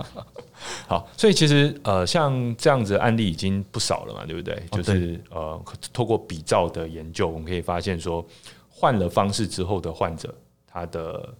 [0.88, 4.54] 好，所以其实呃，像这样子的案例已经不少了嘛，对不对？
[4.54, 8.24] 哦、对就是呃，透过比照的研究，我们可以发现说，
[8.70, 10.32] 换了方式之后的患者，
[10.71, 11.34] 他的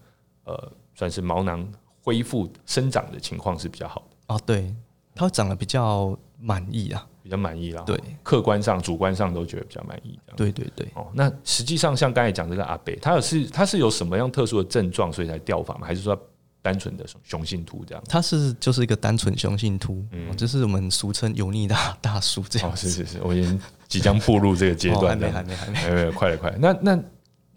[0.44, 1.66] 呃，算是毛囊
[2.02, 4.34] 恢复生长的情况是比较好的。
[4.34, 4.74] 哦，对，
[5.14, 7.82] 他长得比较满意啊，比较满意啦。
[7.86, 10.18] 对，客观上、主观上都觉得比较满意。
[10.36, 10.86] 对对对。
[10.94, 15.86] 哦，那实际上像刚才讲这个阿北，他有是他是有什么样特殊的症状，所以才掉发吗？
[15.86, 16.18] 还是说？
[16.64, 22.70] 单纯的雄性秃这样，它是就是一个单纯雄性秃，嗯，就是我们俗称油腻大大叔这样。
[22.70, 26.58] 哦，是是是，我已经即将步入这个阶段了，还没还没还没，快了快了。
[26.60, 27.02] 那那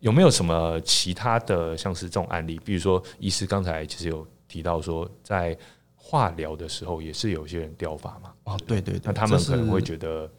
[0.05, 2.61] 有没有什么其他的像是这种案例？
[2.63, 5.57] 比如说，医师刚才其实有提到说，在
[5.95, 8.31] 化疗的时候也是有些人掉发嘛？
[8.43, 10.31] 哦，对对对，那他们可能会觉得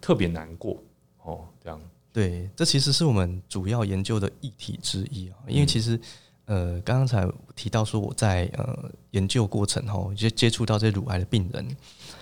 [0.00, 0.76] 特别难过
[1.22, 1.80] 哦，这样。
[2.12, 5.96] 对，这其实是我们主要研究的议题之一啊，因为其实。
[6.46, 11.64] 呃，刚刚才提到说我在呃研究过程后，就接触到这乳癌的病人，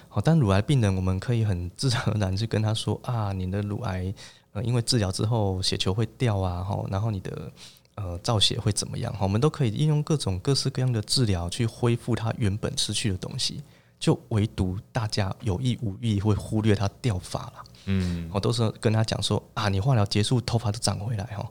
[0.09, 4.13] 好，但乳癌病人我们可以很自然而然去跟他说啊，你的乳癌
[4.53, 7.53] 呃因为治疗之后血球会掉啊，哈，然后你的
[7.95, 9.13] 呃造血会怎么样？
[9.13, 13.63] 哈，我们都可以应用各种各式各样的治疗去恢复它原本失去的东西，
[13.99, 17.55] 就唯独大家有意无意会忽略它掉发了，
[17.87, 21.51] 嗯，我都是跟他讲说啊，你化疗结束头发都长回来哈。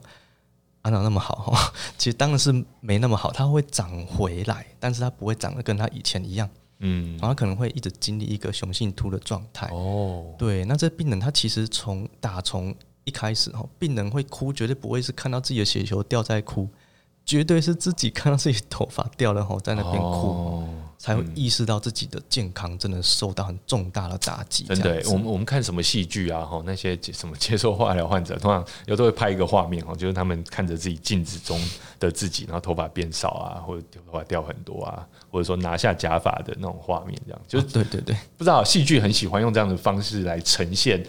[0.82, 1.74] 啊，哪那么好哈？
[1.98, 6.50] 其实当然是没那么好，它会长回来，但是它不会长得跟它以前一样。
[6.80, 9.68] 嗯，然后可能会一直经历一个雄性秃的状态。
[9.74, 12.74] 哦，对，那这病人他其实从打从
[13.10, 16.70] 一开始哈，病人会哭，绝对不会是看到自己的血球掉在哭，
[17.26, 20.08] 绝对是自己看到自己头发掉了后在那边哭。
[20.08, 20.70] 哦
[21.00, 24.66] 才会意识到自己的健康真的受到很重大的打击。
[24.66, 26.42] 真的，我们我们看什么戏剧啊？
[26.42, 31.58] 哈，那些什么接受化疗患者，通常有都会拍一个画面哈，就是他们看着自己镜子中
[32.02, 41.02] 的自己，然后头发变少啊，或者头发掉很多啊，或者说拿下假发的那种画面，这样就对对对，不知道戏剧很喜欢用这样的方式来呈现，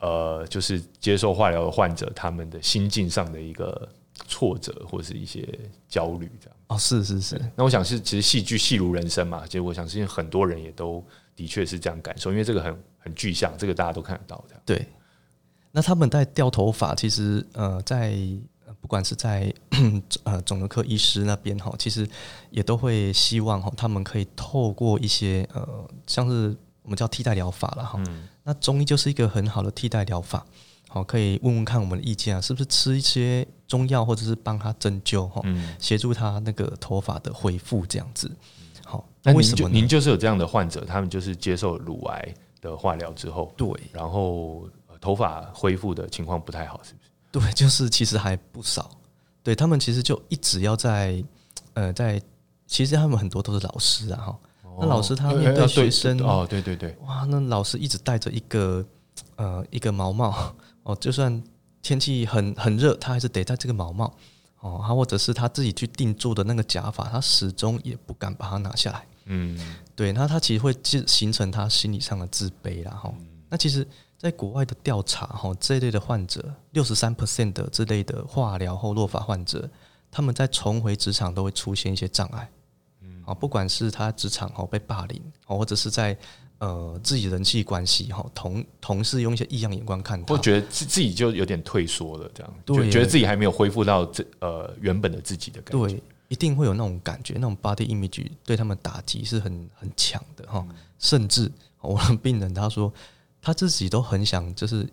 [0.00, 3.88] 呃，就是接受化疗的患者他们的心境上的一个
[4.26, 5.46] 挫折或是一些
[5.88, 6.56] 焦虑这样。
[6.68, 7.40] 哦，是是是。
[7.54, 11.04] 那我想是，其实戏剧戏如人生嘛，其实我想是因为很多人也都
[11.36, 14.60] 的确是这样感受，因为这个很很具象，这个大家都看得到的。
[14.64, 14.86] 对。
[15.72, 18.16] 那他们在掉头发，其实呃，在
[18.80, 19.52] 不管是在
[20.24, 22.08] 呃肿瘤科医师那边哈，其实
[22.50, 28.02] 也都会希望哈，他们可以透过一些呃，像是我们叫替代疗法了哈。
[28.06, 28.28] 嗯。
[28.50, 30.44] 那中医就是一个很好的替代疗法。
[30.88, 35.40] 好，可以问问看我们的意见啊，是不是吃一些中药，或者是帮他针灸哈，
[35.78, 38.28] 协助他那个头发的恢复这样子。
[38.84, 44.68] 好，那为什么您就是有这样的患者，他们就是接受乳癌的化疗之后，对，然后
[45.00, 47.10] 头发恢复的情况不太好，是不是？
[47.46, 48.90] 对，就是其实还不少。
[49.44, 51.22] 对，他们其实就一直要在
[51.74, 52.20] 呃在，
[52.66, 54.38] 其实他们很多都是老师啊哈。
[54.80, 58.84] 那老师他面对学生哦，对对对，哇，那老师一直戴着一个
[59.36, 60.54] 呃一个毛帽。
[60.82, 61.42] 哦，就算
[61.82, 64.12] 天气很很热，他还是得戴这个毛帽。
[64.60, 69.06] 哦，他或者是他自己去定做的那个假发，他始终也不敢把它拿下来。
[69.24, 69.58] 嗯，
[69.94, 70.74] 对，那他其实会
[71.06, 72.90] 形成他心理上的自卑啦。
[72.90, 73.12] 哈，
[73.48, 73.86] 那其实，
[74.18, 79.68] 在国外的调查，哈，这一类的患者，六十三 percent 的这类的化疗后落发患者，
[80.10, 82.50] 他们在重回职场都会出现一些障碍。
[83.30, 86.16] 嗯，啊，不管是他职场哦被霸凌，哦，或者是在
[86.58, 102.92] 呃，自己人际关系哈，同同事用一些异样眼光看他，我觉得自自己就有点退缩了，这样，对，觉得自己还没有恢复到这呃原本的自己的感觉，对，一定会有那种感觉，那种 body image 对他们打击是很很强的哈，嗯、甚至我的病人他说
[103.40, 104.86] 他自己都很想就是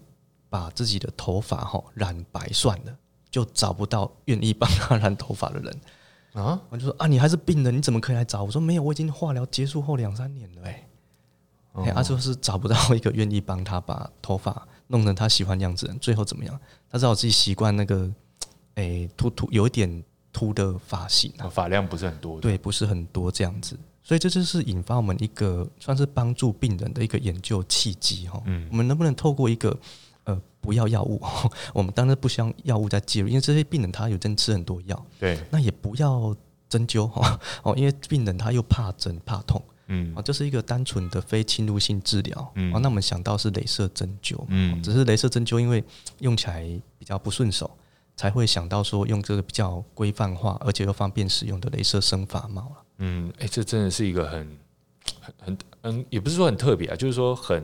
[0.50, 2.98] 把自己的头发哈染白算了，
[3.30, 5.82] 就找不到愿意帮他染头发的人
[6.42, 8.52] 啊，我就说啊，你还是病人，你怎么可以来找我？
[8.52, 10.84] 说没有，我已经化疗结束后两三年了，哎。
[11.94, 16.60] 他就是找不到一个愿意帮他把头发弄成他喜欢样子，最后怎么样？
[16.90, 18.12] 他只好自己习惯那个，
[18.74, 28.42] 诶，秃秃有一点秃的发型啊，发量不是很多，对，不是很多这样子，所以这就是引发我们一个算是帮助病人的一个研究契机哈。
[28.48, 29.78] 嗯，我们能不能透过一个呃，
[30.68, 31.22] 不要药物，
[31.74, 36.36] 我们当然不希望药物再介入，因为这些病人他有真吃很多药，对，那也不要
[36.68, 39.64] 针灸哈， 哦，因为病人他又怕针怕痛。
[39.88, 42.52] 嗯，啊，这是一个单纯的非侵入性治疗。
[42.56, 44.38] 嗯，那我们想到是镭射针灸。
[44.50, 45.82] 嗯，只是镭射针灸因为
[46.20, 46.62] 用起来
[47.00, 47.72] 比较不顺手，
[48.18, 52.70] 才会想到说用这个比较规范化而且又方便使用的镭射生发帽。
[52.98, 54.58] 嗯，哎，这真的是一个很
[55.22, 57.64] 很很嗯，也不是说很特别啊，就是说很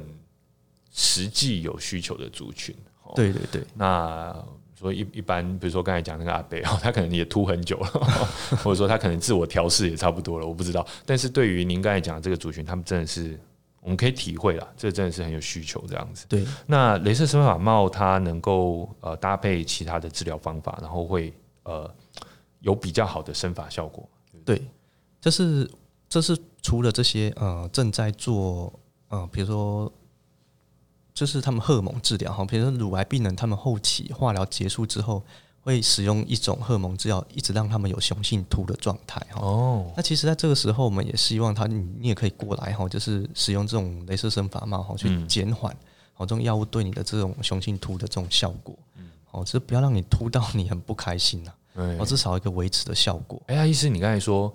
[0.93, 2.74] 实际有需求的族群。
[3.16, 3.64] 对对对。
[3.76, 4.36] 那
[4.78, 7.88] 说一一般，比如说刚才讲那个阿贝 哦，他可能也秃很久了，
[8.64, 10.86] 或者说他可能自我调试也差不多了，我不知道。
[11.05, 13.39] 但是对于您刚才讲的这个族群，他们真的是
[13.80, 16.26] 我们可以体会了，这真的是很有需求这样子。
[16.28, 21.34] 对，那镭射生发帽它能够呃搭配其他的治疗方法，然后会
[21.64, 21.89] 呃
[22.59, 24.05] 有比较好的生发效果。
[24.43, 24.61] 对，
[25.22, 25.70] 这是
[26.09, 29.89] 这是除了这些呃正在做呃比如说。
[31.14, 35.24] 就是他们荷尔蒙治疗哈，比如说乳癌病人，他们后期化疗结束之后，
[35.61, 39.39] 会使用一种荷尔蒙治疗，一直让他们有雄性秃的状态哈。
[39.39, 45.72] 哦，那其实在这个时候，我们也希望他，你你也可以过来哈，就是使用这种镭射生发帽哈，去减缓
[46.14, 48.76] 好这种药物对你的这种雄性秃的这种效果。
[48.95, 51.53] 嗯，哦，就是不要让你秃到你很不开心呐。
[51.99, 53.39] 哦，至少一个维持的效果。
[53.45, 54.51] 哎呀，医师，你刚才说，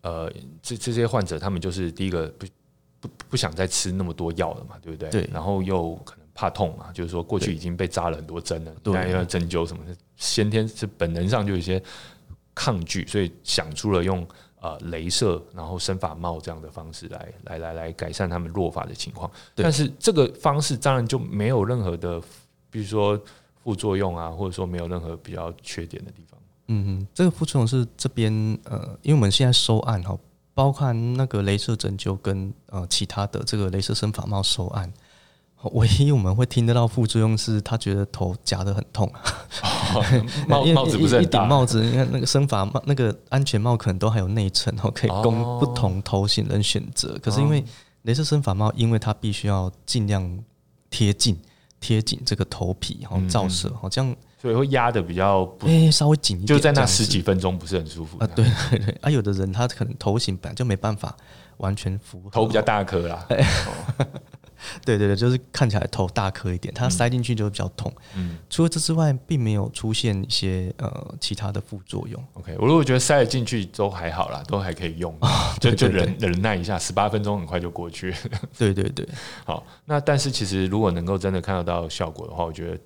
[0.00, 0.28] 呃，
[0.60, 2.44] 这这些患者他们就是第一个不。
[3.00, 5.08] 不不想再吃那么多药了嘛，对不对？
[5.10, 5.30] 对。
[5.32, 11.82] 然后又可能怕痛嘛，就是说过去已经被扎了很多针了，对，现在要针灸什么的，先天是本能上就有一些
[12.54, 14.26] 抗拒，所以想出了用
[14.60, 19.30] 呃镭射然后生发帽这样的方式来来来来改善他们落发的情况。
[19.54, 22.20] 但是这个方式当然就没有任何的，
[22.70, 23.20] 比如说
[23.62, 26.40] 副作用啊，或者说没有任何比较缺点的地方。
[26.68, 28.32] 嗯嗯，这个副作用是这边
[28.64, 30.18] 呃，因为我们现在收案哈。
[30.58, 34.92] 包括那个镭射针灸跟呃其他的这个镭射生发帽收案，
[35.70, 39.06] 唯一我们会听得到副作用是他觉得头夹得很痛。
[39.94, 40.04] 哦、
[40.50, 47.16] 帽帽子不是一顶帽子，你看那个生发帽那个安全帽可能都还有内衬，可以供不同头型人选择。
[47.22, 47.64] 可是因为
[48.04, 50.42] 镭射生发帽，因为它必须要尽量
[50.90, 51.40] 贴近
[51.78, 54.12] 贴紧这个头皮，然后照射，好像。
[54.40, 58.26] 所以会压的比较不，哎、欸，稍微紧一点，就在那十几分钟不是很舒服啊。
[58.28, 61.16] 对对对， 啊，有的人他可能头型本来就没办法
[61.56, 63.26] 完全符合，头比较大颗啦。
[64.84, 67.92] 对对对，就是看起来头大颗一点，它塞进去就会比较痛。
[68.16, 72.20] 嗯，除了这之外，并没有出现一些呃其他的副作用。
[72.34, 75.16] OK，我如果觉得塞了进去都还好啦，都还可以用，
[75.60, 78.12] 就就忍忍耐一下，十八分钟很快就过去。
[78.58, 79.08] 对对对，
[79.44, 82.78] 好，那但是其实如果能够真的看得到效果的话，我觉得。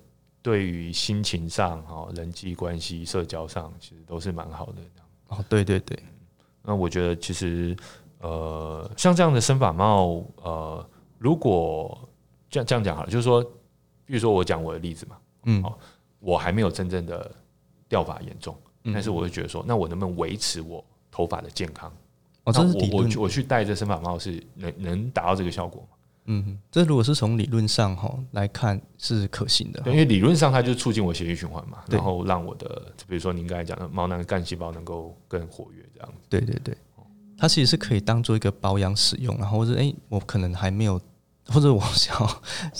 [0.43, 4.73] 对于心情上、哈人际关系、社交上，其实都是蛮好的。
[5.29, 5.97] 哦，对对对。
[6.61, 7.75] 那我觉得其实，
[8.19, 11.97] 呃，像这样的生发帽，呃，如果
[12.49, 13.41] 这样这样讲好了，就是说，
[14.05, 15.63] 比如说我讲我的例子嘛，嗯，
[16.19, 17.33] 我还没有真正的
[17.87, 21.91] 掉发严重，但是我会觉得说，那我能不能维持我头发的健康？
[22.43, 25.97] 哦，这是我我我去戴这生发帽是能能达到这个效果吗？
[26.25, 36.21] 嗯，这如果是从理论上哈来看是可行的，因为理论上它就促进我血液循环嘛，然后让我的，比如说您刚才讲的毛囊干细胞能够更活跃这样子。
[36.29, 36.77] 对对对，
[37.37, 40.99] 它其实是可以当做一个保养使用，然后或者哎，我可能还没有，
[41.47, 42.15] 或者我想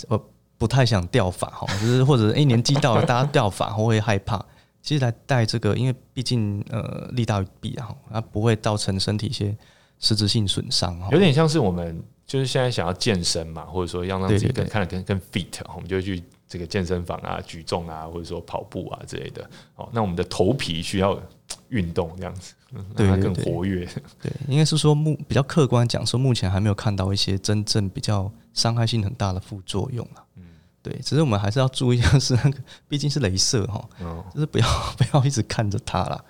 [0.08, 4.42] 我不太想掉发哈， 就是或者哎年纪到了大家掉发会害怕，
[4.80, 9.54] 其实来戴这个，因为毕竟呃利大于弊啊，它不会造成身体一些
[9.98, 12.02] 实质性损伤哈，有点像是我们。
[12.26, 19.48] 就是现在想要健身嘛，或者说要让自己更看得更更 fit，我们就去这个健身房啊，举重啊，或者说跑步啊之类的。
[19.76, 21.20] 哦，那我们的头皮需要
[21.68, 22.54] 运动这样子，
[22.96, 23.86] 让它更活跃。
[24.22, 30.24] 对，应该是说目比较客观讲说，目前还没有看到一些真正比较伤害性很大的副作用啊。
[30.36, 30.44] 嗯，
[30.82, 33.86] 对，只是我们还是要注意，一下是那个毕竟是镭射哈，
[34.32, 34.66] 就是不要
[34.96, 36.24] 不要一直看着它啦。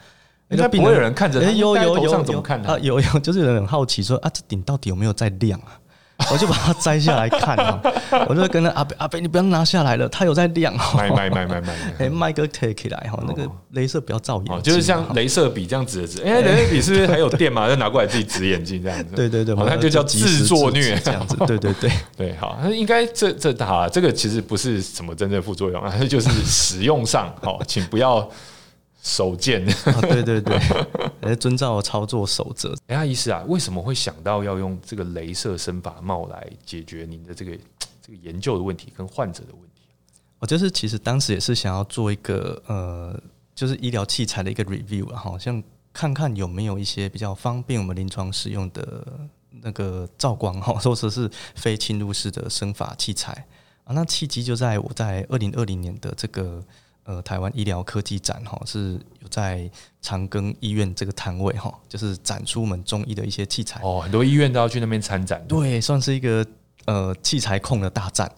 [0.54, 2.78] 应该不会有人看着他，有有有怎么看啊？
[2.80, 5.78] 有有， 就是有人很好奇说啊，这顶到底有没有在亮啊？
[6.30, 7.80] 我就把它摘下来看啊，
[8.28, 10.72] 我就跟他阿伯阿贝，你不要拿下来了，它有在亮。
[10.96, 13.42] 卖卖卖卖卖，哎，麦哥 take 起来哈，那个
[13.74, 16.22] 镭射不要照眼，就是像镭射笔这样指的指。
[16.22, 17.68] 哎，镭射笔是不是还有电嘛？
[17.68, 19.16] 就拿过来自己指眼睛这样子。
[19.16, 21.36] 对对对，好像就叫自作虐这样子。
[21.48, 28.26] 对对对对，好，那应该这这好，这个其实不是什么真正副作用啊，就是使用上好，请不要。
[29.04, 30.58] 手贱、哦，对对对，
[31.20, 32.74] 来 遵照操作守则。
[32.86, 37.52] 哎呀，医师啊，为什么会想到要用这个镭射生发帽来解决您的这个
[38.00, 39.82] 这个研究的问题跟患者的问题？
[40.38, 43.20] 我就是其实当时也是想要做一个呃，
[43.54, 49.06] 就是医疗器材的一个 review，好像看看有没有一些比较方便我们临床使用的
[49.60, 53.46] 那个照光 哈，或者是非侵入式的生发器材
[53.84, 53.92] 啊。
[53.92, 56.64] 那契机就在我在二零二零年的这个。
[57.06, 66.46] 呃，台湾医疗科技展哈是有在长庚医院这个摊位哈，就是展出我们中医的一些器材哦，很多医院都要去那边参展，对，算是一个
[66.86, 68.32] 呃器材控的大战。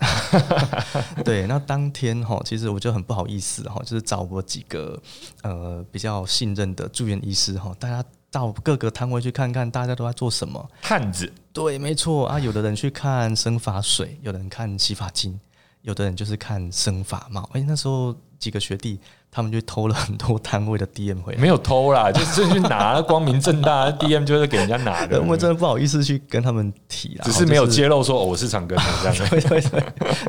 [1.24, 5.00] 对，那当天哈，其实我就很不好意思哈，就是找我几个
[5.42, 10.68] 呃比较信任的住院医师哈，大家到各个摊位去看看，大家都在做什么。
[10.82, 15.38] 汉子，对，没错啊，有的人去看生发水，有的人看洗发精。
[15.82, 18.98] 有的人就是看生发帽，哎、欸，那时候几个学弟，
[19.30, 21.40] 他们就偷了很多单位的 DM 回来。
[21.40, 25.20] 没有偷啦， 就是去拿，光明正大，DM 就是给人家拿的。
[25.20, 29.30] 我们真的不好意思去跟他们提啦，只是没有揭露说我是长庚这样。
[29.30, 29.80] 对 对对，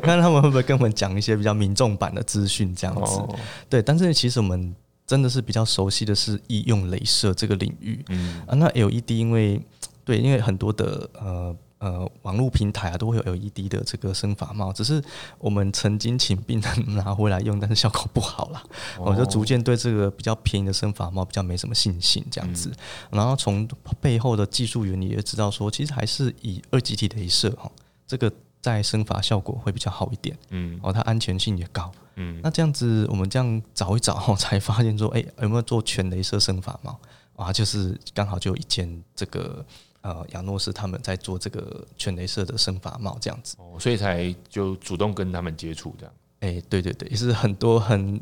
[0.02, 3.20] 看 他们会不会跟我们讲一些比较民众版的资讯这样子。
[3.68, 4.74] 对，但是其实我们
[5.06, 8.04] 真的是比较熟悉的是医用镭射这个领域。
[8.08, 9.60] 嗯啊，那 LED 因为
[10.04, 11.54] 对，因为很多的呃。
[11.78, 15.00] 呃，网络平台啊，都会有 LED 的这个生发帽，只是
[15.38, 18.60] 我们曾经请病人拿回来用，但是效果不好了，
[18.98, 22.68] 我、哦、就逐渐对这个比较便宜的生发帽比较没什么信心，这样子。
[23.10, 23.68] 嗯、然后从
[24.00, 27.70] 背后的技术原理也知道说，其实还是以二极体镭射哈，
[28.08, 32.40] 这个在生发效果会比较好一点，嗯，哦，它安全性也高，嗯。
[32.42, 36.98] 那这样子，我们这样找一找，才发现说，哎、欸，有没有做全镭射生发帽
[37.36, 37.52] 啊？
[37.52, 39.64] 就是刚好就有一件这个。
[40.02, 46.14] 呃，亚诺斯他们在做这个全镭射的生发帽这样子，哦，所以才就主动跟他们接触这样。
[46.40, 48.20] 哎、欸，对对对，也是很多很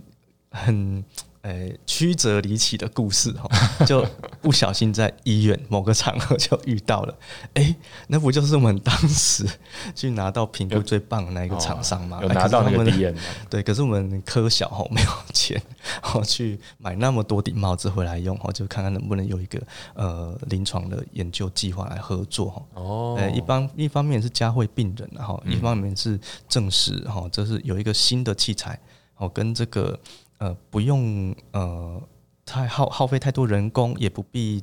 [0.51, 1.05] 很。
[1.47, 3.49] 呃，曲折离奇的故事哈，
[3.87, 4.05] 就
[4.43, 7.15] 不小心在医院某个场合就遇到了。
[7.55, 7.77] 哎、欸，
[8.09, 9.47] 那不就是我们当时
[9.95, 12.19] 去拿到评估最棒的那一个厂商吗？
[12.21, 13.15] 有拿到那个 DM
[13.49, 15.63] 对，可是我们科小哈没有钱，
[16.03, 19.63] 哦，去买那么多顶帽子回来用，哈，就看看能不能有一个
[19.95, 22.63] 呃临床的研究计划来合作哈。
[22.75, 26.19] 哦，呃，一方一方面是嘉惠病人，然后一方面是
[26.49, 28.77] 证实哈，这是有一个新的器材，
[29.19, 29.97] 哦，跟这个。
[30.39, 32.03] 呃，不用呃，
[32.45, 34.63] 太耗耗费太多人工，也不必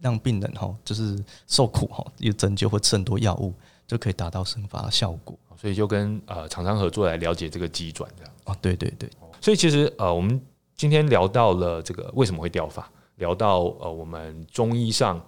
[0.00, 3.52] 让病人哈，就是受苦哈，又针灸或吃很多药物，
[3.86, 5.38] 就可以达到生发的效果。
[5.56, 8.32] 所以就跟呃厂商合作来了解这个机转这样。
[8.46, 9.10] 哦，对对对。
[9.42, 10.40] 所以其实呃，我们
[10.74, 15.20] 今天聊到了这个为什么会掉发，聊到呃我们中医上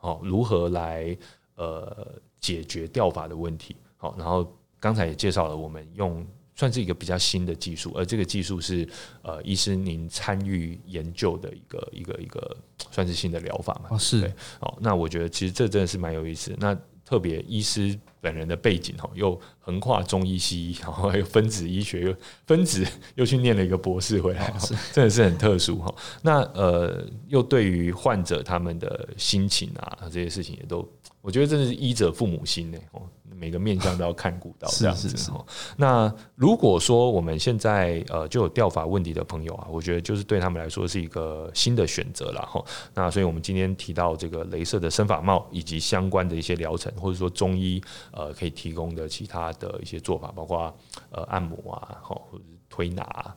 [0.00, 1.16] 哦如何来
[1.54, 2.08] 呃
[2.40, 3.76] 解决掉发的问题。
[3.96, 6.26] 好，然后刚才也介绍了我们用。
[6.56, 8.88] 算是一个比较新的技术，而这个技术是
[9.22, 12.56] 呃，医师您参与研究的一个一个一个
[12.90, 13.90] 算是新的疗法嘛？
[13.90, 14.24] 哦，是。
[14.60, 16.56] 哦，那我觉得其实这真的是蛮有意思的。
[16.58, 22.84] 那特别医师本人的背景哦，又横跨中医西医，然后还有分子医学，又分子
[23.16, 25.94] 又去念了一个博士回来，哦、是真的是很特殊哈。
[26.22, 30.88] 那呃，又对于患者他们的心情啊这些事情也都，
[31.20, 32.78] 我觉得真的是医者父母心呢。
[32.92, 33.02] 哦。
[33.38, 35.44] 每个面向都要看顾到这样子哈。
[35.76, 42.64] 那如果说我们现在呃就有掉发问题的朋友啊，我觉得就是对他们来说是一个新的选择了哈。
[42.94, 47.82] 那所以我们今天提到这个镭射的生发帽以及相关的一些疗程，或者说中医
[48.12, 50.74] 呃可以提供的其他的一些做法，包括
[51.10, 53.36] 呃按摩啊，或者是推拿啊。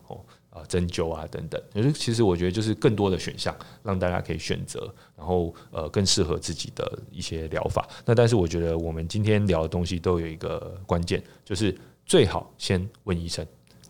[0.59, 7.87] 啊，针灸啊，等等，也就其实我觉得就是更多的选项，让大家可以选择，然后呃更适合自己的一些疗法。
[8.05, 13.45] 那但是我觉得我们今天聊的东西都有一个关键，就是最好先问医生，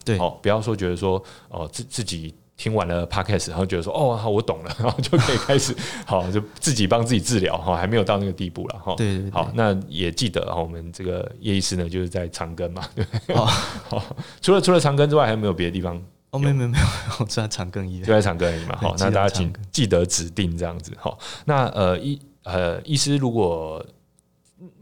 [0.05, 5.74] 对，哦，不要说觉得说哦自自己听完了 podcast，然后觉得说哦好我懂了，然 后就可以开始
[6.05, 8.93] 好就自己帮自己治疗哈，还没有到那个地步了哈。
[8.95, 13.45] 对，对，对，好，那也记得我们这个叶医师呢就是在长庚嘛，对，哦、
[13.88, 14.03] 好，
[14.41, 16.01] 除了除了长庚之外，还有没有别的地方？
[16.32, 16.86] 哦，没有没有没有，
[17.19, 18.75] 我在长庚医院，就在长庚医嘛。
[18.77, 20.91] 好，那大家请记得指定这样子。
[20.99, 23.84] 好，那呃医呃医师，如果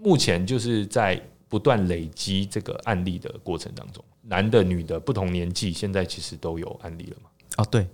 [0.01, 7.29] 目前就是在不断累积这个案例的过程当中，男的女的不同年纪，现在其实都有案例了嘛？
[7.57, 7.87] 哦，对，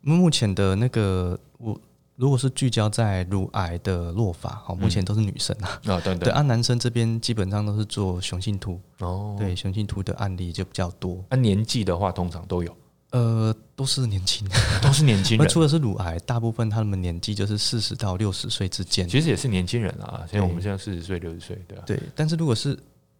[0.00, 1.76] 目前的那个我
[2.14, 5.66] 如果是聚焦在乳癌的落发，好，目前都是女生啊。
[5.66, 11.24] 啊、嗯哦，对对，对，按男生这边基本上都是做雄性秃哦，对，雄性秃的案例就比较多。
[11.30, 12.76] 啊年纪的话，通常都有。
[13.14, 15.48] 呃，都是年轻人，都是年轻人。
[15.48, 19.08] 除了是乳癌，大部分他们年纪就是四十到六十岁之间。
[19.08, 21.84] 其实也是年轻人啊，像我们现在四十岁、六十岁，对吧？
[21.86, 21.96] 对。
[22.12, 22.76] 但是如果是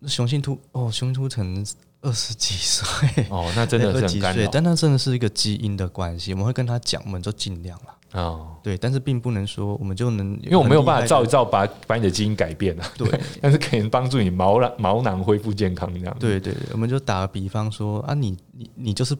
[0.08, 1.64] 雄性秃，哦，雄性秃成
[2.00, 4.50] 二十几岁，哦，那真的是很干扰。
[4.50, 8.20] 但那真的是一个基因的关系，我们会跟他讲，我们就尽量了。
[8.20, 12.84] 哦，对，但是并不能说我们就能，因为我没有办法照一照把把你的基因改变了。
[12.98, 16.16] 对， 但是可以帮助你毛囊毛囊恢复健康这样。
[16.18, 19.16] 对对对，我们就打个比方说啊，你你你就是。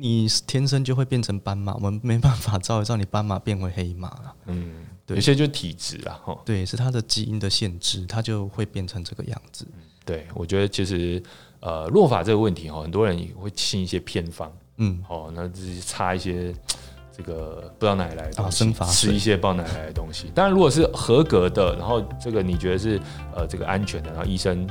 [0.00, 4.34] 你天生就会变成斑马，我们没办法照一照你斑马变回黑马了。
[4.46, 9.66] 嗯，对，有些就体质啊，哈，对，是它的基因的限制，它就会变成这个样子。
[10.04, 11.20] 对，我觉得其实
[11.60, 16.54] 呃，落法这个问题哈，很多人也会信一些偏方，嗯，哦，那自己擦一些
[17.10, 20.30] 这个不知道哪里来的东西，生发吃一些不知道哪里来的东西。
[20.32, 23.00] 当然，如果是合格的，然后这个你觉得是
[23.34, 24.64] 呃这个安全的，然后医生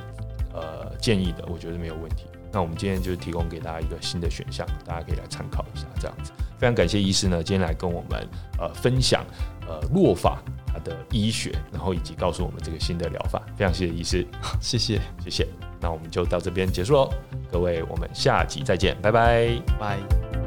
[0.53, 2.23] 呃建议的，我觉得没有问题。
[2.57, 6.31] 那我们今天就提供给大家一个新的选项，大家可以来参考一下，这样子。
[6.57, 8.27] 非常感谢医师呢，今天来跟我们
[8.57, 9.23] 呃分享
[9.67, 13.43] 呃落法它的医学，然后以及告诉我们这个新的疗法。
[13.55, 14.25] 非常谢谢医师，
[14.59, 15.47] 谢谢谢谢。
[15.79, 17.13] 那我们就到这边结束喽，
[17.51, 20.46] 各位，我们下集再见，拜拜拜。